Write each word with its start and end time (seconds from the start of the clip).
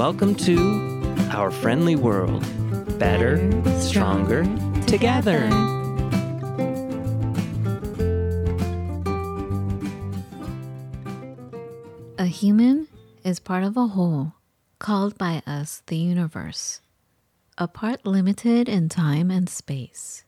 Welcome 0.00 0.34
to 0.36 1.28
our 1.30 1.50
friendly 1.50 1.94
world. 1.94 2.42
Better, 2.98 3.36
stronger, 3.80 4.44
together. 4.86 5.44
A 12.16 12.24
human 12.24 12.88
is 13.24 13.40
part 13.40 13.62
of 13.62 13.76
a 13.76 13.88
whole 13.88 14.32
called 14.78 15.18
by 15.18 15.42
us 15.46 15.82
the 15.88 15.98
universe, 15.98 16.80
a 17.58 17.68
part 17.68 18.06
limited 18.06 18.70
in 18.70 18.88
time 18.88 19.30
and 19.30 19.50
space. 19.50 20.24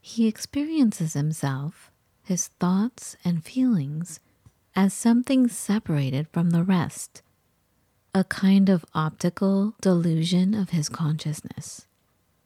He 0.00 0.26
experiences 0.26 1.12
himself, 1.12 1.92
his 2.24 2.48
thoughts 2.48 3.16
and 3.24 3.44
feelings, 3.44 4.18
as 4.74 4.92
something 4.92 5.46
separated 5.46 6.26
from 6.32 6.50
the 6.50 6.64
rest, 6.64 7.22
a 8.16 8.22
kind 8.22 8.68
of 8.68 8.84
optical 8.94 9.74
delusion 9.80 10.54
of 10.54 10.70
his 10.70 10.88
consciousness. 10.88 11.86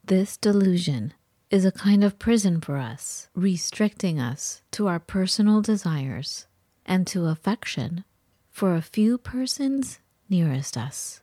This 0.02 0.38
delusion 0.38 1.12
is 1.51 1.66
a 1.66 1.73
kind 1.73 2.02
of 2.02 2.18
prison 2.18 2.62
for 2.62 2.79
us, 2.79 3.29
restricting 3.34 4.18
us 4.18 4.62
to 4.70 4.87
our 4.87 4.98
personal 4.98 5.60
desires 5.60 6.46
and 6.87 7.06
to 7.09 7.26
affection 7.26 8.04
for 8.51 8.74
a 8.74 8.80
few 8.80 9.18
persons 9.18 9.98
nearest 10.30 10.78
us. 10.78 11.20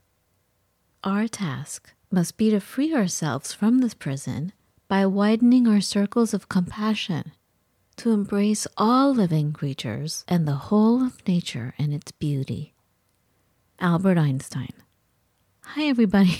Our 1.03 1.27
task 1.27 1.93
must 2.11 2.37
be 2.37 2.51
to 2.51 2.59
free 2.59 2.93
ourselves 2.93 3.51
from 3.51 3.79
this 3.79 3.95
prison 3.95 4.53
by 4.87 5.07
widening 5.07 5.67
our 5.67 5.81
circles 5.81 6.35
of 6.35 6.49
compassion, 6.49 7.31
to 7.97 8.11
embrace 8.11 8.67
all 8.77 9.11
living 9.11 9.53
creatures 9.53 10.23
and 10.27 10.47
the 10.47 10.69
whole 10.69 11.03
of 11.03 11.27
nature 11.27 11.73
and 11.79 11.91
its 11.95 12.11
beauty. 12.11 12.74
Albert 13.79 14.17
Einstein. 14.17 14.73
Hi, 15.61 15.83
everybody. 15.83 16.39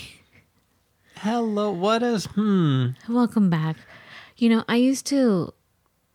Hello, 1.18 1.70
what 1.70 2.02
is, 2.02 2.26
hmm, 2.26 2.88
Welcome 3.08 3.50
back. 3.50 3.76
You 4.36 4.48
know, 4.50 4.64
I 4.68 4.76
used 4.76 5.06
to, 5.06 5.52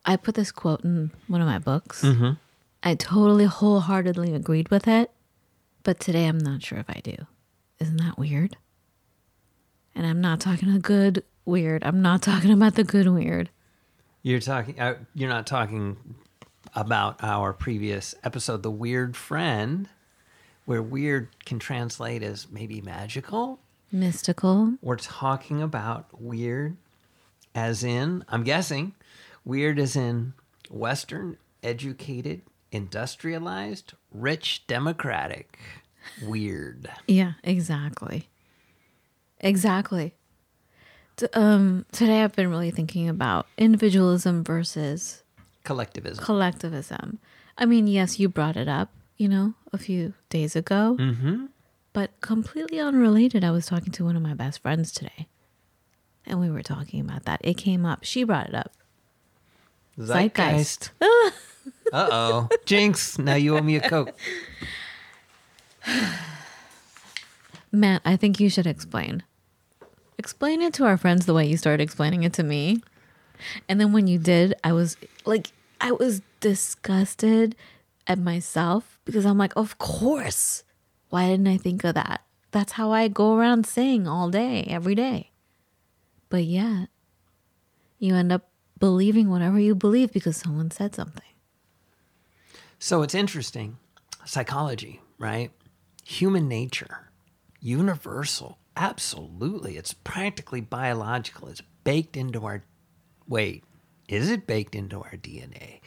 I 0.05 0.15
put 0.15 0.35
this 0.35 0.51
quote 0.51 0.83
in 0.83 1.11
one 1.27 1.41
of 1.41 1.47
my 1.47 1.59
books. 1.59 2.03
Mm-hmm. 2.03 2.31
I 2.83 2.95
totally 2.95 3.45
wholeheartedly 3.45 4.33
agreed 4.33 4.69
with 4.69 4.87
it, 4.87 5.11
but 5.83 5.99
today 5.99 6.27
I'm 6.27 6.37
not 6.37 6.63
sure 6.63 6.79
if 6.79 6.89
I 6.89 7.01
do. 7.03 7.15
Isn't 7.79 7.97
that 7.97 8.17
weird? 8.17 8.57
And 9.95 10.05
I'm 10.05 10.21
not 10.21 10.39
talking 10.39 10.69
a 10.69 10.79
good 10.79 11.23
weird. 11.45 11.83
I'm 11.83 12.01
not 12.01 12.21
talking 12.23 12.51
about 12.51 12.75
the 12.75 12.83
good 12.83 13.07
weird. 13.07 13.49
You're 14.23 14.39
talking. 14.39 14.79
Uh, 14.79 14.95
you're 15.15 15.29
not 15.29 15.47
talking 15.47 16.15
about 16.75 17.23
our 17.23 17.53
previous 17.53 18.13
episode, 18.23 18.61
the 18.61 18.71
weird 18.71 19.17
friend, 19.17 19.89
where 20.65 20.81
weird 20.81 21.29
can 21.45 21.59
translate 21.59 22.23
as 22.23 22.47
maybe 22.51 22.81
magical. 22.81 23.59
Mystical. 23.91 24.73
We're 24.81 24.95
talking 24.97 25.61
about 25.61 26.21
weird, 26.21 26.77
as 27.53 27.83
in 27.83 28.23
I'm 28.29 28.43
guessing, 28.43 28.93
weird 29.43 29.79
as 29.79 29.95
in 29.95 30.33
Western, 30.69 31.37
educated, 31.61 32.41
industrialized, 32.71 33.93
rich, 34.13 34.65
democratic, 34.67 35.59
weird. 36.23 36.89
Yeah, 37.07 37.33
exactly. 37.43 38.29
Exactly. 39.41 40.13
T- 41.17 41.27
um, 41.33 41.85
today 41.91 42.23
I've 42.23 42.35
been 42.35 42.49
really 42.49 42.71
thinking 42.71 43.09
about 43.09 43.47
individualism 43.57 44.43
versus 44.43 45.23
Collectivism. 45.63 46.23
collectivism. 46.23 47.19
I 47.57 47.65
mean, 47.65 47.87
yes, 47.87 48.19
you 48.19 48.29
brought 48.29 48.55
it 48.55 48.67
up, 48.67 48.89
you 49.21 49.29
know, 49.29 49.53
a 49.71 49.77
few 49.77 50.15
days 50.29 50.55
ago, 50.55 50.97
mm-hmm. 50.99 51.45
but 51.93 52.09
completely 52.21 52.79
unrelated. 52.79 53.43
I 53.43 53.51
was 53.51 53.67
talking 53.67 53.91
to 53.91 54.03
one 54.03 54.15
of 54.15 54.23
my 54.23 54.33
best 54.33 54.63
friends 54.63 54.91
today, 54.91 55.27
and 56.25 56.39
we 56.39 56.49
were 56.49 56.63
talking 56.63 57.01
about 57.01 57.25
that. 57.25 57.39
It 57.43 57.55
came 57.55 57.85
up. 57.85 58.03
She 58.03 58.23
brought 58.23 58.49
it 58.49 58.55
up. 58.55 58.73
Zeitgeist. 59.99 60.89
Uh 61.93 62.07
oh. 62.11 62.49
Jinx. 62.65 63.19
Now 63.19 63.35
you 63.35 63.55
owe 63.55 63.61
me 63.61 63.75
a 63.75 63.87
Coke. 63.87 64.17
Matt, 67.71 68.01
I 68.03 68.15
think 68.15 68.39
you 68.39 68.49
should 68.49 68.65
explain. 68.65 69.23
Explain 70.17 70.61
it 70.63 70.73
to 70.75 70.85
our 70.85 70.97
friends 70.97 71.27
the 71.27 71.33
way 71.33 71.45
you 71.45 71.57
started 71.57 71.83
explaining 71.83 72.23
it 72.23 72.33
to 72.33 72.43
me. 72.43 72.81
And 73.69 73.79
then 73.79 73.91
when 73.91 74.07
you 74.07 74.17
did, 74.17 74.55
I 74.63 74.73
was 74.73 74.97
like, 75.25 75.51
I 75.79 75.91
was 75.91 76.21
disgusted 76.39 77.55
at 78.11 78.19
myself 78.19 78.99
because 79.05 79.25
I'm 79.25 79.37
like, 79.37 79.53
of 79.55 79.77
course. 79.77 80.63
Why 81.09 81.27
didn't 81.27 81.47
I 81.47 81.57
think 81.57 81.83
of 81.83 81.95
that? 81.95 82.21
That's 82.51 82.73
how 82.73 82.91
I 82.91 83.07
go 83.07 83.35
around 83.35 83.65
saying 83.65 84.07
all 84.07 84.29
day, 84.29 84.65
every 84.69 84.95
day. 84.95 85.31
But 86.29 86.43
yet, 86.43 86.89
you 87.97 88.15
end 88.15 88.31
up 88.31 88.49
believing 88.79 89.29
whatever 89.29 89.59
you 89.59 89.75
believe 89.75 90.11
because 90.11 90.37
someone 90.37 90.71
said 90.71 90.95
something. 90.95 91.23
So 92.79 93.01
it's 93.03 93.15
interesting. 93.15 93.77
Psychology, 94.25 95.01
right? 95.17 95.51
Human 96.03 96.47
nature, 96.47 97.11
universal. 97.59 98.57
Absolutely. 98.75 99.77
It's 99.77 99.93
practically 99.93 100.61
biological. 100.61 101.47
It's 101.47 101.61
baked 101.83 102.17
into 102.17 102.45
our. 102.45 102.63
Wait, 103.27 103.63
is 104.07 104.29
it 104.29 104.47
baked 104.47 104.75
into 104.75 104.97
our 104.97 105.15
DNA? 105.15 105.79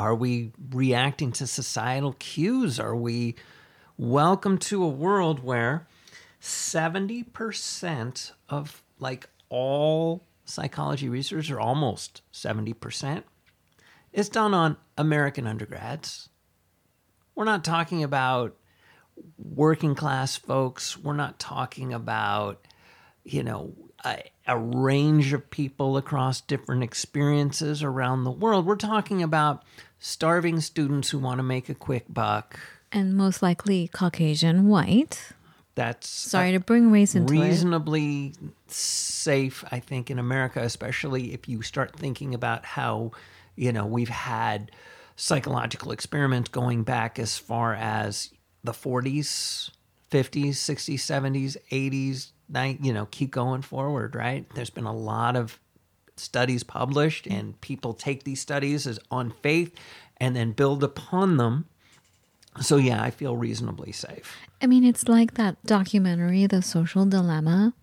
Are 0.00 0.14
we 0.14 0.52
reacting 0.70 1.30
to 1.32 1.46
societal 1.46 2.14
cues? 2.14 2.80
Are 2.80 2.96
we 2.96 3.34
welcome 3.98 4.56
to 4.56 4.82
a 4.82 4.88
world 4.88 5.44
where 5.44 5.86
70% 6.40 8.32
of 8.48 8.82
like 8.98 9.28
all 9.50 10.24
psychology 10.46 11.10
research, 11.10 11.50
or 11.50 11.60
almost 11.60 12.22
70%, 12.32 13.24
is 14.10 14.30
done 14.30 14.54
on 14.54 14.78
American 14.96 15.46
undergrads? 15.46 16.30
We're 17.34 17.44
not 17.44 17.62
talking 17.62 18.02
about 18.02 18.56
working 19.36 19.94
class 19.94 20.34
folks. 20.34 20.96
We're 20.96 21.12
not 21.12 21.38
talking 21.38 21.92
about, 21.92 22.66
you 23.22 23.42
know, 23.42 23.74
a, 24.02 24.22
a, 24.46 24.56
range 24.58 25.34
of 25.34 25.50
people 25.50 25.98
across 25.98 26.40
different 26.40 26.82
experiences 26.82 27.82
around 27.82 28.24
the 28.24 28.30
world. 28.30 28.64
We're 28.64 28.76
talking 28.76 29.22
about 29.22 29.62
starving 30.00 30.60
students 30.60 31.10
who 31.10 31.18
want 31.18 31.38
to 31.38 31.42
make 31.42 31.68
a 31.68 31.74
quick 31.74 32.06
buck. 32.08 32.58
And 32.90 33.16
most 33.16 33.42
likely 33.42 33.88
Caucasian 33.88 34.66
white. 34.66 35.32
That's 35.76 36.26
uh, 36.26 36.30
sorry 36.30 36.52
to 36.52 36.60
bring 36.60 36.90
race 36.90 37.14
into 37.14 37.32
reasonably 37.32 38.28
it. 38.28 38.72
safe, 38.72 39.62
I 39.70 39.78
think, 39.78 40.10
in 40.10 40.18
America, 40.18 40.60
especially 40.60 41.32
if 41.32 41.48
you 41.48 41.62
start 41.62 41.94
thinking 41.94 42.34
about 42.34 42.64
how, 42.64 43.12
you 43.54 43.72
know, 43.72 43.86
we've 43.86 44.08
had 44.08 44.72
psychological 45.14 45.92
experiments 45.92 46.48
going 46.48 46.82
back 46.82 47.18
as 47.18 47.38
far 47.38 47.74
as 47.74 48.30
the 48.64 48.72
40s, 48.72 49.70
50s, 50.10 50.50
60s, 50.50 50.96
70s, 50.96 51.56
80s, 51.70 52.82
you 52.84 52.92
know, 52.92 53.06
keep 53.10 53.30
going 53.30 53.62
forward, 53.62 54.14
right? 54.16 54.46
There's 54.54 54.70
been 54.70 54.84
a 54.84 54.94
lot 54.94 55.36
of 55.36 55.60
studies 56.20 56.62
published, 56.62 57.26
and 57.26 57.60
people 57.60 57.94
take 57.94 58.24
these 58.24 58.40
studies 58.40 58.86
as 58.86 58.98
on 59.10 59.32
faith 59.42 59.74
and 60.18 60.36
then 60.36 60.52
build 60.52 60.84
upon 60.84 61.36
them. 61.36 61.66
So, 62.60 62.76
yeah, 62.76 63.02
I 63.02 63.10
feel 63.10 63.36
reasonably 63.36 63.92
safe. 63.92 64.36
I 64.60 64.66
mean, 64.66 64.84
it's 64.84 65.08
like 65.08 65.34
that 65.34 65.56
documentary, 65.64 66.46
The 66.46 66.62
Social 66.62 67.06
Dilemma, 67.06 67.74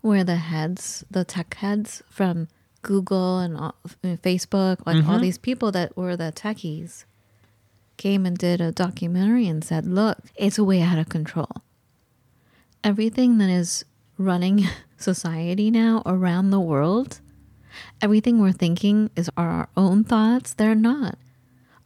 where 0.00 0.24
the 0.24 0.36
heads, 0.36 1.04
the 1.10 1.24
tech 1.24 1.54
heads 1.54 2.02
from 2.10 2.48
Google 2.82 3.38
and 3.38 3.56
all, 3.56 3.76
Facebook, 4.02 4.84
like 4.86 4.96
mm-hmm. 4.96 5.10
all 5.10 5.20
these 5.20 5.38
people 5.38 5.70
that 5.72 5.96
were 5.96 6.16
the 6.16 6.32
techies, 6.34 7.04
came 7.96 8.26
and 8.26 8.36
did 8.36 8.60
a 8.60 8.72
documentary 8.72 9.46
and 9.46 9.64
said, 9.64 9.86
look, 9.86 10.18
it's 10.34 10.58
way 10.58 10.82
out 10.82 10.98
of 10.98 11.08
control. 11.08 11.62
Everything 12.82 13.38
that 13.38 13.48
is 13.48 13.84
running 14.18 14.66
society 14.96 15.70
now 15.70 16.02
around 16.04 16.50
the 16.50 16.60
world, 16.60 17.20
everything 18.00 18.40
we're 18.40 18.52
thinking 18.52 19.10
is 19.16 19.30
our 19.36 19.68
own 19.76 20.04
thoughts. 20.04 20.54
They're 20.54 20.74
not. 20.74 21.18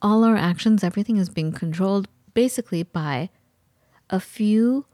All 0.03 0.25
our 0.25 0.37
actions, 0.37 0.85
everything 0.85 1.17
is 1.17 1.29
being 1.29 1.53
controlled 1.53 2.09
basically 2.35 2.83
by 2.83 3.31
a 4.11 4.21
few 4.21 4.85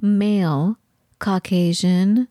male 0.00 0.78
Caucasian 1.18 2.28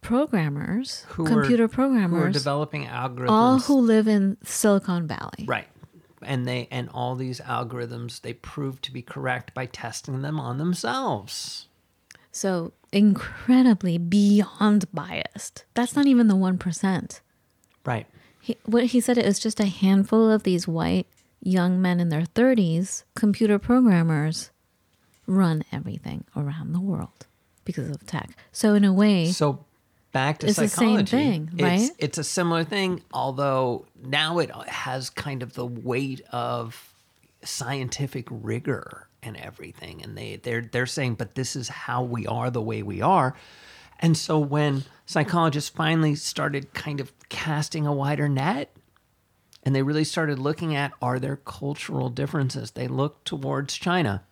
programmers, 0.00 1.04
Who 1.10 1.24
are- 1.24 1.28
computer 1.28 1.68
programmers 1.68 2.20
Who 2.20 2.26
are 2.26 2.30
developing 2.30 2.86
algorithms. 2.86 3.30
all 3.30 3.58
who 3.60 3.80
live 3.80 4.06
in 4.06 4.36
Silicon 4.42 5.06
Valley. 5.06 5.44
Right. 5.46 5.68
And 6.20 6.46
they 6.46 6.68
and 6.70 6.88
all 6.90 7.14
these 7.16 7.40
algorithms 7.40 8.20
they 8.22 8.32
prove 8.32 8.80
to 8.82 8.92
be 8.92 9.02
correct 9.02 9.52
by 9.54 9.66
testing 9.66 10.22
them 10.22 10.38
on 10.40 10.58
themselves. 10.58 11.68
So 12.32 12.72
incredibly 12.94 13.98
beyond 13.98 14.90
biased. 14.92 15.64
That's 15.74 15.96
not 15.96 16.06
even 16.06 16.28
the 16.28 16.34
1%. 16.36 17.20
Right. 17.84 18.06
He, 18.40 18.56
what 18.64 18.84
he 18.86 19.00
said 19.00 19.18
it 19.18 19.26
was 19.26 19.38
just 19.38 19.60
a 19.60 19.66
handful 19.66 20.30
of 20.30 20.42
these 20.42 20.68
white 20.68 21.06
young 21.42 21.80
men 21.82 22.00
in 22.00 22.08
their 22.08 22.22
30s, 22.22 23.04
computer 23.14 23.58
programmers, 23.58 24.50
run 25.26 25.64
everything 25.72 26.24
around 26.36 26.72
the 26.72 26.80
world 26.80 27.26
because 27.64 27.88
of 27.90 28.04
tech. 28.06 28.30
So 28.52 28.74
in 28.74 28.84
a 28.84 28.92
way, 28.92 29.26
So 29.32 29.64
back 30.12 30.38
to 30.38 30.46
It's 30.46 30.56
the 30.56 30.68
same 30.68 31.06
psychology. 31.06 31.10
thing, 31.16 31.50
It's, 31.54 31.62
right? 31.62 31.90
it's 31.98 32.18
a 32.18 32.24
similar 32.24 32.64
thing, 32.64 33.02
although 33.12 33.86
now 34.02 34.38
it 34.38 34.50
has 34.68 35.10
kind 35.10 35.42
of 35.42 35.54
the 35.54 35.66
weight 35.66 36.20
of 36.30 36.94
scientific 37.42 38.26
rigor 38.30 39.08
and 39.26 39.36
everything. 39.36 40.02
And 40.02 40.16
they 40.16 40.36
they're 40.36 40.62
they're 40.62 40.86
saying, 40.86 41.14
but 41.14 41.34
this 41.34 41.56
is 41.56 41.68
how 41.68 42.02
we 42.02 42.26
are 42.26 42.50
the 42.50 42.62
way 42.62 42.82
we 42.82 43.00
are. 43.02 43.34
And 44.00 44.16
so 44.16 44.38
when 44.38 44.84
psychologists 45.06 45.70
finally 45.70 46.14
started 46.14 46.74
kind 46.74 47.00
of 47.00 47.12
casting 47.28 47.86
a 47.86 47.92
wider 47.92 48.28
net 48.28 48.74
and 49.62 49.74
they 49.74 49.82
really 49.82 50.04
started 50.04 50.38
looking 50.38 50.74
at 50.74 50.92
are 51.00 51.18
there 51.18 51.36
cultural 51.36 52.10
differences, 52.10 52.72
they 52.72 52.88
looked 52.88 53.24
towards 53.24 53.74
China. 53.74 54.24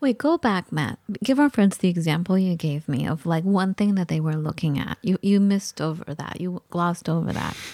wait, 0.00 0.16
go 0.16 0.38
back, 0.38 0.72
Matt. 0.72 0.98
Give 1.22 1.38
our 1.38 1.50
friends 1.50 1.76
the 1.76 1.88
example 1.88 2.38
you 2.38 2.56
gave 2.56 2.88
me 2.88 3.06
of 3.06 3.26
like 3.26 3.44
one 3.44 3.74
thing 3.74 3.96
that 3.96 4.08
they 4.08 4.20
were 4.20 4.36
looking 4.36 4.78
at. 4.78 4.96
You 5.02 5.18
you 5.22 5.40
missed 5.40 5.80
over 5.80 6.14
that. 6.14 6.40
You 6.40 6.62
glossed 6.70 7.08
over 7.08 7.32
that. 7.32 7.56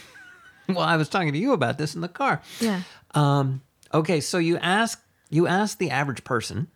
Well, 0.66 0.80
I 0.80 0.96
was 0.96 1.10
talking 1.10 1.34
to 1.34 1.38
you 1.38 1.52
about 1.52 1.76
this 1.76 1.94
in 1.94 2.00
the 2.00 2.08
car. 2.08 2.40
Yeah. 2.58 2.80
Um, 3.14 3.60
okay, 3.92 4.20
so 4.22 4.38
you 4.38 4.56
ask 4.56 4.98
you 5.34 5.46
ask 5.46 5.78
the 5.78 5.90
average 5.90 6.22
person. 6.24 6.68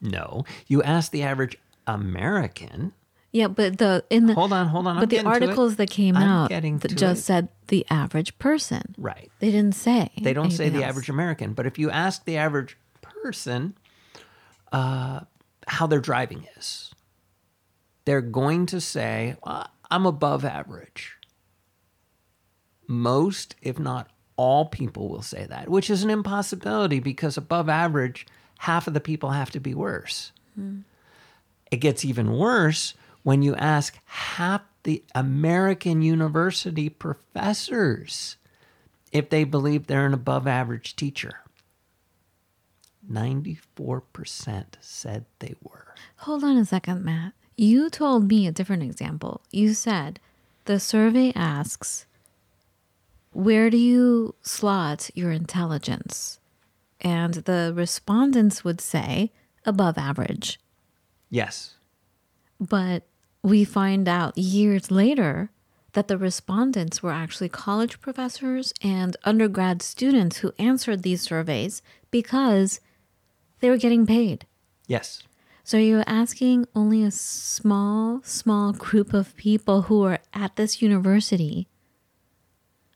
No, 0.00 0.44
you 0.66 0.82
ask 0.82 1.12
the 1.12 1.22
average 1.22 1.56
American. 1.86 2.92
Yeah, 3.32 3.46
but 3.46 3.78
the 3.78 4.04
in 4.10 4.26
the 4.26 4.34
Hold 4.34 4.52
on, 4.52 4.66
hold 4.66 4.86
on. 4.88 4.96
I'm 4.96 5.02
but 5.02 5.10
the 5.10 5.18
to 5.18 5.22
it. 5.22 5.26
articles 5.26 5.76
that 5.76 5.88
came 5.90 6.16
I'm 6.16 6.22
out 6.22 6.50
that 6.50 6.96
just 6.96 7.20
it. 7.20 7.24
said 7.24 7.48
the 7.68 7.86
average 7.88 8.36
person. 8.38 8.94
right. 8.98 9.30
They 9.38 9.52
didn't 9.52 9.76
say. 9.76 10.10
They 10.20 10.32
don't 10.32 10.50
say 10.50 10.68
the 10.68 10.78
else. 10.78 10.86
average 10.90 11.08
American, 11.08 11.52
but 11.52 11.66
if 11.66 11.78
you 11.78 11.90
ask 11.90 12.24
the 12.24 12.36
average 12.36 12.76
person 13.22 13.76
uh, 14.72 15.20
how 15.68 15.86
their 15.86 16.00
driving 16.00 16.48
is, 16.56 16.92
they're 18.04 18.20
going 18.20 18.66
to 18.66 18.80
say, 18.80 19.36
well, 19.46 19.68
"I'm 19.90 20.06
above 20.06 20.44
average." 20.44 21.16
Most, 22.88 23.54
if 23.62 23.78
not 23.78 24.10
all, 24.40 24.64
people 24.64 25.10
will 25.10 25.20
say 25.20 25.44
that, 25.44 25.68
which 25.68 25.90
is 25.90 26.02
an 26.02 26.08
impossibility 26.08 26.98
because 26.98 27.36
above 27.36 27.68
average, 27.68 28.26
half 28.60 28.86
of 28.86 28.94
the 28.94 29.00
people 29.00 29.32
have 29.32 29.50
to 29.50 29.60
be 29.60 29.74
worse. 29.74 30.32
It 31.70 31.76
gets 31.76 32.06
even 32.06 32.32
worse 32.32 32.94
when 33.22 33.42
you 33.42 33.54
ask 33.54 33.98
half 34.06 34.62
the 34.84 35.04
American 35.14 36.00
university 36.00 36.88
professors 36.88 38.36
if 39.12 39.28
they 39.28 39.44
believe 39.44 39.86
they're 39.86 40.06
an 40.06 40.14
above 40.14 40.46
average 40.46 40.96
teacher. 40.96 41.40
94% 43.10 44.64
said 44.80 45.26
they 45.40 45.54
were. 45.62 45.94
Hold 46.16 46.44
on 46.44 46.56
a 46.56 46.64
second, 46.64 47.04
Matt. 47.04 47.34
You 47.58 47.90
told 47.90 48.26
me 48.26 48.46
a 48.46 48.52
different 48.52 48.84
example. 48.84 49.42
You 49.50 49.74
said 49.74 50.18
the 50.64 50.80
survey 50.80 51.30
asks, 51.34 52.06
Where 53.32 53.70
do 53.70 53.76
you 53.76 54.34
slot 54.42 55.10
your 55.14 55.30
intelligence? 55.30 56.40
And 57.00 57.34
the 57.34 57.72
respondents 57.74 58.64
would 58.64 58.80
say, 58.80 59.32
above 59.64 59.96
average. 59.96 60.58
Yes. 61.30 61.76
But 62.60 63.04
we 63.42 63.64
find 63.64 64.08
out 64.08 64.36
years 64.36 64.90
later 64.90 65.50
that 65.92 66.08
the 66.08 66.18
respondents 66.18 67.02
were 67.02 67.12
actually 67.12 67.48
college 67.48 68.00
professors 68.00 68.72
and 68.82 69.16
undergrad 69.24 69.82
students 69.82 70.38
who 70.38 70.52
answered 70.58 71.02
these 71.02 71.22
surveys 71.22 71.82
because 72.10 72.80
they 73.60 73.70
were 73.70 73.76
getting 73.76 74.06
paid. 74.06 74.46
Yes. 74.86 75.22
So 75.64 75.76
you're 75.76 76.04
asking 76.06 76.66
only 76.74 77.02
a 77.02 77.10
small, 77.10 78.20
small 78.24 78.72
group 78.72 79.12
of 79.14 79.36
people 79.36 79.82
who 79.82 80.02
are 80.04 80.18
at 80.32 80.56
this 80.56 80.82
university, 80.82 81.68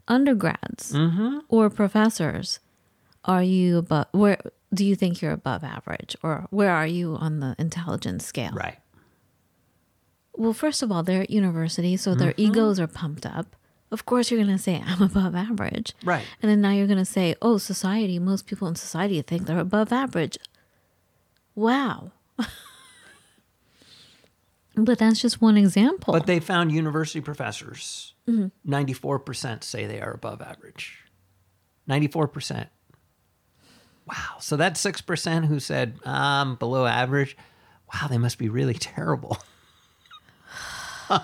undergrads 0.08 0.92
mm-hmm. 0.92 1.38
or 1.48 1.70
professors, 1.70 2.60
are 3.24 3.42
you 3.42 3.78
above? 3.78 4.06
Where 4.12 4.38
do 4.72 4.84
you 4.84 4.96
think 4.96 5.22
you're 5.22 5.32
above 5.32 5.64
average, 5.64 6.16
or 6.22 6.46
where 6.50 6.70
are 6.70 6.86
you 6.86 7.16
on 7.16 7.40
the 7.40 7.54
intelligence 7.58 8.26
scale? 8.26 8.52
Right. 8.52 8.78
Well, 10.36 10.52
first 10.52 10.82
of 10.82 10.90
all, 10.90 11.02
they're 11.02 11.22
at 11.22 11.30
university, 11.30 11.96
so 11.96 12.14
their 12.14 12.32
mm-hmm. 12.32 12.52
egos 12.52 12.80
are 12.80 12.88
pumped 12.88 13.24
up. 13.24 13.54
Of 13.92 14.04
course, 14.04 14.30
you're 14.30 14.42
going 14.42 14.56
to 14.56 14.60
say, 14.60 14.82
I'm 14.84 15.00
above 15.02 15.36
average. 15.36 15.94
Right. 16.04 16.24
And 16.42 16.50
then 16.50 16.60
now 16.60 16.72
you're 16.72 16.88
going 16.88 16.98
to 16.98 17.04
say, 17.04 17.36
oh, 17.40 17.58
society, 17.58 18.18
most 18.18 18.46
people 18.46 18.66
in 18.66 18.74
society 18.74 19.22
think 19.22 19.46
they're 19.46 19.60
above 19.60 19.92
average. 19.92 20.36
Wow. 21.54 22.10
but 24.76 24.98
that's 24.98 25.20
just 25.20 25.40
one 25.40 25.56
example. 25.56 26.12
But 26.12 26.26
they 26.26 26.40
found 26.40 26.72
university 26.72 27.20
professors, 27.20 28.14
94% 28.28 29.62
say 29.64 29.86
they 29.86 30.00
are 30.00 30.12
above 30.12 30.40
average. 30.42 30.98
94%. 31.88 32.68
Wow. 34.06 34.14
So 34.40 34.56
that 34.56 34.74
6% 34.74 35.44
who 35.46 35.60
said, 35.60 35.98
I'm 36.04 36.56
below 36.56 36.86
average, 36.86 37.36
wow, 37.92 38.08
they 38.08 38.18
must 38.18 38.38
be 38.38 38.48
really 38.48 38.74
terrible. 38.74 39.38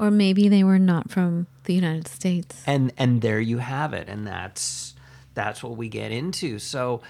or 0.00 0.10
maybe 0.10 0.48
they 0.48 0.64
were 0.64 0.78
not 0.78 1.10
from 1.10 1.46
the 1.64 1.74
United 1.74 2.08
States. 2.08 2.62
And 2.66 2.92
and 2.96 3.20
there 3.22 3.40
you 3.40 3.58
have 3.58 3.92
it. 3.92 4.08
And 4.08 4.26
that's 4.26 4.94
that's 5.34 5.62
what 5.62 5.76
we 5.76 5.88
get 5.88 6.12
into. 6.12 6.58
So 6.58 7.02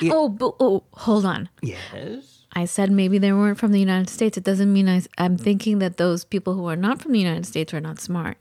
It- 0.00 0.12
oh, 0.12 0.28
but, 0.28 0.54
oh, 0.60 0.84
hold 0.92 1.24
on. 1.24 1.48
yes. 1.62 2.35
I 2.56 2.64
said 2.64 2.90
maybe 2.90 3.18
they 3.18 3.32
weren't 3.32 3.58
from 3.58 3.72
the 3.72 3.78
United 3.78 4.08
States. 4.08 4.38
It 4.38 4.44
doesn't 4.44 4.72
mean 4.72 4.88
I, 4.88 5.02
I'm 5.18 5.36
thinking 5.36 5.78
that 5.80 5.98
those 5.98 6.24
people 6.24 6.54
who 6.54 6.66
are 6.66 6.74
not 6.74 7.02
from 7.02 7.12
the 7.12 7.20
United 7.20 7.44
States 7.46 7.74
are 7.74 7.80
not 7.80 8.00
smart. 8.00 8.38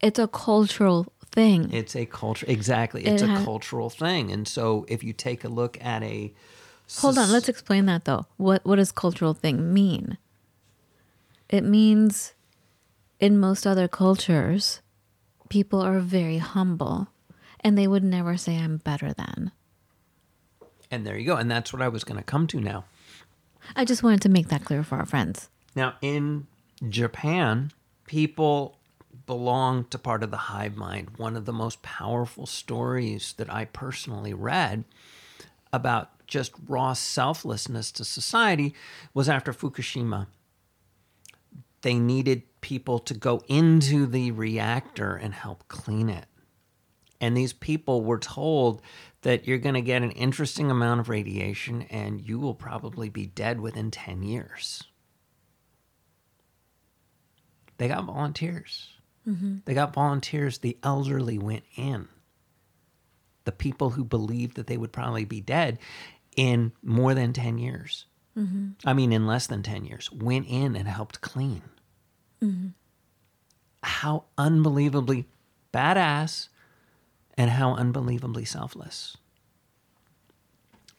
It's 0.00 0.18
a 0.18 0.26
cultural 0.26 1.12
thing. 1.30 1.70
It's 1.72 1.94
a 1.94 2.06
culture 2.06 2.46
exactly. 2.48 3.04
It's 3.04 3.22
It 3.22 3.28
a 3.28 3.44
cultural 3.44 3.90
thing. 3.90 4.32
And 4.32 4.48
so 4.48 4.86
if 4.88 5.04
you 5.04 5.12
take 5.12 5.44
a 5.44 5.48
look 5.48 5.76
at 5.84 6.02
a 6.02 6.32
Hold 7.00 7.18
on, 7.18 7.30
let's 7.30 7.50
explain 7.50 7.84
that 7.86 8.06
though. 8.06 8.24
What 8.38 8.64
what 8.64 8.76
does 8.76 8.90
cultural 8.90 9.34
thing 9.34 9.74
mean? 9.74 10.16
It 11.50 11.62
means 11.62 12.32
in 13.20 13.38
most 13.38 13.66
other 13.66 13.88
cultures, 13.88 14.80
people 15.50 15.82
are 15.82 16.00
very 16.00 16.38
humble 16.38 17.08
and 17.60 17.76
they 17.76 17.86
would 17.86 18.04
never 18.04 18.36
say 18.38 18.56
I'm 18.56 18.78
better 18.78 19.12
than. 19.12 19.52
and 20.90 21.06
there 21.06 21.18
you 21.18 21.26
go. 21.26 21.36
And 21.36 21.50
that's 21.50 21.70
what 21.72 21.82
I 21.82 21.88
was 21.88 22.04
going 22.04 22.16
to 22.18 22.24
come 22.24 22.46
to 22.46 22.60
now. 22.60 22.84
I 23.76 23.84
just 23.84 24.02
wanted 24.02 24.22
to 24.22 24.28
make 24.28 24.48
that 24.48 24.64
clear 24.64 24.82
for 24.82 24.98
our 24.98 25.06
friends. 25.06 25.48
Now, 25.74 25.94
in 26.00 26.46
Japan, 26.88 27.72
people 28.06 28.78
belong 29.26 29.84
to 29.84 29.98
part 29.98 30.22
of 30.22 30.30
the 30.30 30.36
hive 30.36 30.76
mind. 30.76 31.10
One 31.16 31.36
of 31.36 31.44
the 31.44 31.52
most 31.52 31.82
powerful 31.82 32.46
stories 32.46 33.34
that 33.36 33.52
I 33.52 33.66
personally 33.66 34.32
read 34.32 34.84
about 35.72 36.10
just 36.26 36.52
raw 36.66 36.92
selflessness 36.92 37.92
to 37.92 38.04
society 38.04 38.74
was 39.14 39.28
after 39.28 39.52
Fukushima. 39.52 40.26
They 41.82 41.98
needed 41.98 42.42
people 42.60 42.98
to 43.00 43.14
go 43.14 43.42
into 43.48 44.06
the 44.06 44.30
reactor 44.32 45.14
and 45.14 45.32
help 45.34 45.66
clean 45.68 46.08
it. 46.08 46.26
And 47.20 47.36
these 47.36 47.52
people 47.52 48.04
were 48.04 48.18
told 48.18 48.80
that 49.22 49.46
you're 49.46 49.58
going 49.58 49.74
to 49.74 49.80
get 49.80 50.02
an 50.02 50.12
interesting 50.12 50.70
amount 50.70 51.00
of 51.00 51.08
radiation 51.08 51.82
and 51.90 52.20
you 52.20 52.38
will 52.38 52.54
probably 52.54 53.08
be 53.08 53.26
dead 53.26 53.60
within 53.60 53.90
10 53.90 54.22
years. 54.22 54.84
They 57.78 57.88
got 57.88 58.04
volunteers. 58.04 58.88
Mm-hmm. 59.26 59.58
They 59.64 59.74
got 59.74 59.94
volunteers. 59.94 60.58
The 60.58 60.78
elderly 60.82 61.38
went 61.38 61.64
in. 61.76 62.08
The 63.44 63.52
people 63.52 63.90
who 63.90 64.04
believed 64.04 64.56
that 64.56 64.66
they 64.66 64.76
would 64.76 64.92
probably 64.92 65.24
be 65.24 65.40
dead 65.40 65.78
in 66.36 66.72
more 66.82 67.14
than 67.14 67.32
10 67.32 67.58
years. 67.58 68.06
Mm-hmm. 68.36 68.70
I 68.84 68.92
mean, 68.92 69.12
in 69.12 69.26
less 69.26 69.46
than 69.46 69.62
10 69.62 69.84
years, 69.84 70.12
went 70.12 70.46
in 70.46 70.76
and 70.76 70.86
helped 70.86 71.20
clean. 71.20 71.62
Mm-hmm. 72.42 72.68
How 73.82 74.24
unbelievably 74.36 75.26
badass 75.72 76.48
and 77.38 77.52
how 77.52 77.74
unbelievably 77.74 78.44
selfless. 78.44 79.16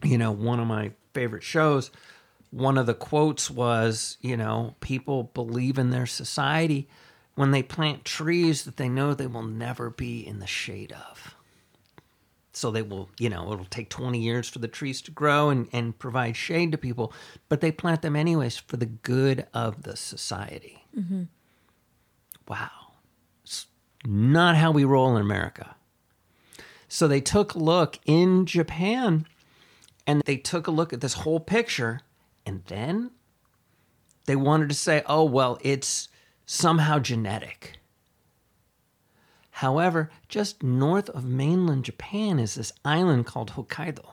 You 0.02 0.18
know, 0.18 0.32
one 0.32 0.60
of 0.60 0.66
my 0.66 0.94
favorite 1.14 1.44
shows 1.44 1.92
one 2.52 2.78
of 2.78 2.86
the 2.86 2.94
quotes 2.94 3.50
was, 3.50 4.18
you 4.22 4.36
know, 4.36 4.76
people 4.80 5.24
believe 5.34 5.78
in 5.78 5.92
their 5.92 6.06
society 6.06 6.88
when 7.36 7.52
they 7.52 7.64
plant 7.64 8.06
trees 8.06 8.64
that 8.64 8.78
they 8.78 8.90
know 8.90 9.14
they 9.14 9.28
will 9.28 9.44
never 9.44 9.90
be 9.90 10.26
in 10.26 10.40
the 10.40 10.48
shade 10.48 10.92
of. 10.92 11.36
So 12.52 12.72
they 12.72 12.82
will, 12.82 13.10
you 13.20 13.30
know, 13.30 13.54
it'll 13.54 13.66
take 13.66 13.90
20 13.90 14.20
years 14.20 14.50
for 14.50 14.60
the 14.60 14.68
trees 14.68 15.02
to 15.04 15.12
grow 15.12 15.50
and, 15.50 15.70
and 15.72 15.98
provide 15.98 16.36
shade 16.36 16.72
to 16.72 16.78
people, 16.78 17.14
but 17.48 17.62
they 17.62 17.72
plant 17.72 18.02
them 18.02 18.16
anyways 18.16 18.58
for 18.58 18.78
the 18.78 18.88
good 18.88 19.46
of 19.54 19.84
the 19.84 19.96
society. 19.96 20.84
Mm-hmm. 20.98 21.24
Wow. 22.48 22.70
It's 23.44 23.68
not 24.04 24.58
how 24.58 24.72
we 24.72 24.84
roll 24.84 25.16
in 25.16 25.22
America. 25.22 25.76
So 26.90 27.08
they 27.08 27.22
took 27.22 27.54
a 27.54 27.60
look 27.60 28.00
in 28.06 28.46
Japan 28.46 29.26
and 30.06 30.24
they 30.26 30.38
took 30.38 30.68
a 30.68 30.72
look 30.72 30.92
at 30.92 31.02
this 31.02 31.14
whole 31.14 31.40
picture 31.40 32.02
and 32.46 32.64
then 32.66 33.12
they 34.26 34.36
wanted 34.36 34.70
to 34.70 34.76
say, 34.76 35.04
oh, 35.06 35.24
well, 35.24 35.60
it's 35.62 36.10
somehow 36.46 36.98
genetic. 37.00 37.80
However, 39.52 40.10
just 40.28 40.64
north 40.64 41.10
of 41.10 41.26
mainland 41.26 41.86
Japan 41.86 42.40
is 42.40 42.56
this 42.56 42.74
island 42.84 43.28
called 43.28 43.52
Hokkaido. 43.52 44.06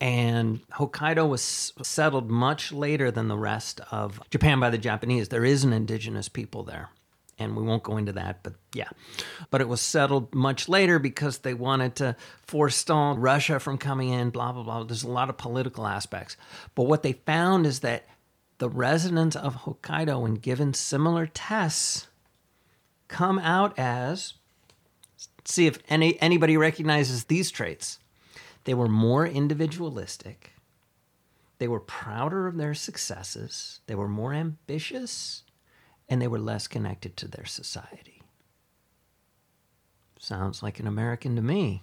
And 0.00 0.66
Hokkaido 0.70 1.28
was 1.28 1.72
settled 1.82 2.30
much 2.30 2.72
later 2.72 3.10
than 3.10 3.28
the 3.28 3.38
rest 3.38 3.80
of 3.90 4.20
Japan 4.30 4.58
by 4.58 4.70
the 4.70 4.78
Japanese. 4.78 5.28
There 5.28 5.44
is 5.44 5.64
an 5.64 5.72
indigenous 5.72 6.28
people 6.28 6.64
there. 6.64 6.90
And 7.38 7.54
we 7.54 7.62
won't 7.62 7.82
go 7.82 7.98
into 7.98 8.12
that, 8.12 8.42
but 8.42 8.54
yeah. 8.72 8.88
But 9.50 9.60
it 9.60 9.68
was 9.68 9.82
settled 9.82 10.34
much 10.34 10.70
later 10.70 10.98
because 10.98 11.38
they 11.38 11.52
wanted 11.52 11.94
to 11.96 12.16
forestall 12.46 13.18
Russia 13.18 13.60
from 13.60 13.76
coming 13.76 14.08
in, 14.08 14.30
blah, 14.30 14.52
blah, 14.52 14.62
blah. 14.62 14.84
There's 14.84 15.02
a 15.02 15.10
lot 15.10 15.28
of 15.28 15.36
political 15.36 15.86
aspects. 15.86 16.38
But 16.74 16.84
what 16.84 17.02
they 17.02 17.12
found 17.12 17.66
is 17.66 17.80
that 17.80 18.06
the 18.58 18.70
residents 18.70 19.36
of 19.36 19.54
Hokkaido, 19.54 20.22
when 20.22 20.34
given 20.34 20.72
similar 20.72 21.26
tests, 21.26 22.08
come 23.08 23.38
out 23.38 23.78
as 23.78 24.34
see 25.44 25.66
if 25.66 25.78
any 25.88 26.20
anybody 26.20 26.56
recognizes 26.56 27.24
these 27.24 27.50
traits. 27.50 27.98
They 28.64 28.74
were 28.74 28.88
more 28.88 29.26
individualistic. 29.26 30.52
They 31.58 31.68
were 31.68 31.80
prouder 31.80 32.46
of 32.46 32.56
their 32.56 32.74
successes. 32.74 33.80
They 33.86 33.94
were 33.94 34.08
more 34.08 34.34
ambitious 34.34 35.42
and 36.08 36.20
they 36.20 36.28
were 36.28 36.38
less 36.38 36.66
connected 36.66 37.16
to 37.16 37.28
their 37.28 37.46
society. 37.46 38.22
Sounds 40.18 40.62
like 40.62 40.80
an 40.80 40.86
American 40.86 41.36
to 41.36 41.42
me. 41.42 41.82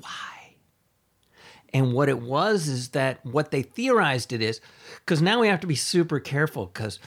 Why? 0.00 0.56
And 1.72 1.92
what 1.92 2.08
it 2.08 2.20
was 2.20 2.68
is 2.68 2.90
that 2.90 3.24
what 3.24 3.50
they 3.50 3.62
theorized 3.62 4.32
it 4.32 4.40
is, 4.40 4.60
because 5.00 5.20
now 5.20 5.40
we 5.40 5.48
have 5.48 5.60
to 5.60 5.66
be 5.66 5.74
super 5.74 6.20
careful 6.20 6.66
because 6.66 7.00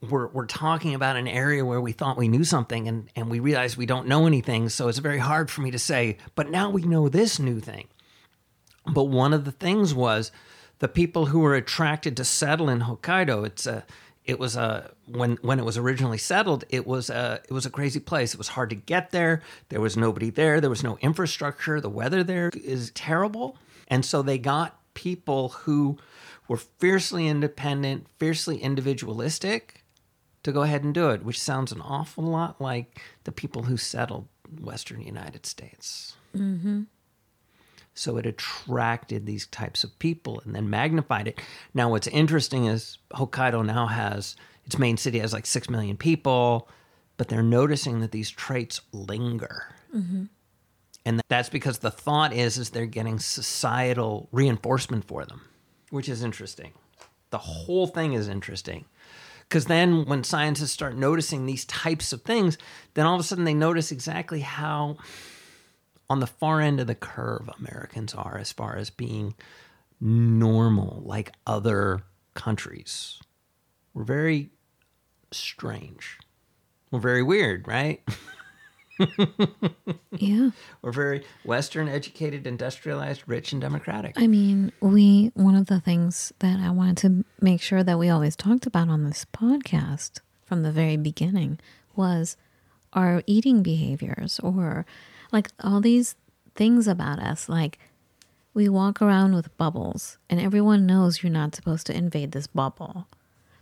we're, 0.00 0.28
we're 0.28 0.46
talking 0.46 0.94
about 0.94 1.16
an 1.16 1.28
area 1.28 1.64
where 1.64 1.80
we 1.80 1.92
thought 1.92 2.16
we 2.16 2.28
knew 2.28 2.44
something 2.44 2.88
and, 2.88 3.10
and 3.16 3.28
we 3.28 3.40
realize 3.40 3.76
we 3.76 3.86
don't 3.86 4.06
know 4.06 4.26
anything. 4.26 4.68
So 4.68 4.88
it's 4.88 4.98
very 4.98 5.18
hard 5.18 5.50
for 5.50 5.60
me 5.60 5.70
to 5.72 5.78
say, 5.78 6.16
but 6.34 6.50
now 6.50 6.70
we 6.70 6.82
know 6.82 7.08
this 7.08 7.38
new 7.38 7.60
thing. 7.60 7.88
But 8.86 9.04
one 9.04 9.32
of 9.34 9.44
the 9.44 9.52
things 9.52 9.94
was 9.94 10.32
the 10.78 10.88
people 10.88 11.26
who 11.26 11.40
were 11.40 11.54
attracted 11.54 12.16
to 12.16 12.24
settle 12.24 12.70
in 12.70 12.82
Hokkaido. 12.82 13.44
It's 13.44 13.66
a, 13.66 13.84
it 14.28 14.38
was 14.38 14.56
a 14.56 14.92
when 15.06 15.38
when 15.40 15.58
it 15.58 15.64
was 15.64 15.78
originally 15.78 16.18
settled. 16.18 16.62
It 16.68 16.86
was 16.86 17.08
a 17.08 17.40
it 17.48 17.52
was 17.52 17.64
a 17.64 17.70
crazy 17.70 17.98
place. 17.98 18.34
It 18.34 18.38
was 18.38 18.48
hard 18.48 18.68
to 18.70 18.76
get 18.76 19.10
there. 19.10 19.42
There 19.70 19.80
was 19.80 19.96
nobody 19.96 20.28
there. 20.28 20.60
There 20.60 20.70
was 20.70 20.84
no 20.84 20.98
infrastructure. 20.98 21.80
The 21.80 21.88
weather 21.88 22.22
there 22.22 22.50
is 22.54 22.90
terrible, 22.90 23.56
and 23.88 24.04
so 24.04 24.20
they 24.20 24.38
got 24.38 24.78
people 24.92 25.48
who 25.48 25.96
were 26.46 26.58
fiercely 26.58 27.26
independent, 27.26 28.06
fiercely 28.18 28.58
individualistic, 28.58 29.82
to 30.42 30.52
go 30.52 30.62
ahead 30.62 30.84
and 30.84 30.92
do 30.92 31.08
it, 31.08 31.24
which 31.24 31.40
sounds 31.40 31.72
an 31.72 31.80
awful 31.80 32.24
lot 32.24 32.60
like 32.60 33.00
the 33.24 33.32
people 33.32 33.62
who 33.62 33.78
settled 33.78 34.28
Western 34.60 35.00
United 35.00 35.46
States. 35.46 36.16
Mm-hmm. 36.36 36.82
So 37.98 38.16
it 38.16 38.26
attracted 38.26 39.26
these 39.26 39.46
types 39.48 39.82
of 39.82 39.98
people 39.98 40.40
and 40.44 40.54
then 40.54 40.70
magnified 40.70 41.26
it. 41.26 41.40
Now, 41.74 41.90
what's 41.90 42.06
interesting 42.06 42.66
is 42.66 42.98
Hokkaido 43.10 43.66
now 43.66 43.88
has 43.88 44.36
its 44.64 44.78
main 44.78 44.96
city 44.96 45.18
has 45.18 45.32
like 45.32 45.46
six 45.46 45.68
million 45.68 45.96
people, 45.96 46.68
but 47.16 47.26
they're 47.26 47.42
noticing 47.42 48.00
that 48.00 48.12
these 48.12 48.30
traits 48.30 48.82
linger. 48.92 49.74
Mm-hmm. 49.94 50.24
And 51.04 51.22
that's 51.28 51.48
because 51.48 51.78
the 51.78 51.90
thought 51.90 52.32
is 52.32 52.56
is 52.56 52.70
they're 52.70 52.86
getting 52.86 53.18
societal 53.18 54.28
reinforcement 54.30 55.04
for 55.04 55.24
them, 55.24 55.40
which 55.90 56.08
is 56.08 56.22
interesting. 56.22 56.74
The 57.30 57.38
whole 57.38 57.88
thing 57.88 58.12
is 58.12 58.28
interesting. 58.28 58.84
Because 59.48 59.64
then 59.64 60.04
when 60.04 60.22
scientists 60.22 60.72
start 60.72 60.94
noticing 60.94 61.46
these 61.46 61.64
types 61.64 62.12
of 62.12 62.22
things, 62.22 62.58
then 62.94 63.06
all 63.06 63.14
of 63.14 63.20
a 63.20 63.24
sudden 63.24 63.44
they 63.44 63.54
notice 63.54 63.90
exactly 63.90 64.40
how 64.40 64.98
on 66.10 66.20
the 66.20 66.26
far 66.26 66.60
end 66.60 66.80
of 66.80 66.86
the 66.86 66.94
curve 66.94 67.50
Americans 67.58 68.14
are 68.14 68.38
as 68.38 68.52
far 68.52 68.76
as 68.76 68.90
being 68.90 69.34
normal 70.00 71.02
like 71.04 71.32
other 71.46 72.02
countries. 72.34 73.20
We're 73.94 74.04
very 74.04 74.50
strange. 75.32 76.18
We're 76.90 77.00
very 77.00 77.22
weird, 77.22 77.66
right? 77.68 78.02
Yeah. 80.18 80.50
We're 80.82 80.92
very 80.92 81.24
Western, 81.44 81.88
educated, 81.88 82.46
industrialized, 82.46 83.22
rich, 83.26 83.52
and 83.52 83.60
democratic. 83.60 84.20
I 84.20 84.26
mean, 84.26 84.72
we, 84.80 85.30
one 85.34 85.54
of 85.54 85.66
the 85.66 85.80
things 85.80 86.32
that 86.40 86.58
I 86.58 86.70
wanted 86.70 86.96
to 86.98 87.24
make 87.40 87.60
sure 87.60 87.84
that 87.84 87.98
we 87.98 88.08
always 88.08 88.34
talked 88.34 88.66
about 88.66 88.88
on 88.88 89.04
this 89.04 89.24
podcast 89.32 90.18
from 90.44 90.62
the 90.62 90.72
very 90.72 90.96
beginning 90.96 91.60
was 91.94 92.36
our 92.92 93.22
eating 93.26 93.62
behaviors 93.62 94.40
or 94.40 94.86
like 95.32 95.48
all 95.62 95.80
these 95.80 96.14
things 96.54 96.88
about 96.88 97.18
us. 97.18 97.48
Like 97.48 97.78
we 98.54 98.68
walk 98.68 99.00
around 99.02 99.34
with 99.34 99.56
bubbles 99.56 100.18
and 100.28 100.40
everyone 100.40 100.86
knows 100.86 101.22
you're 101.22 101.32
not 101.32 101.54
supposed 101.54 101.86
to 101.88 101.96
invade 101.96 102.32
this 102.32 102.46
bubble. 102.46 103.06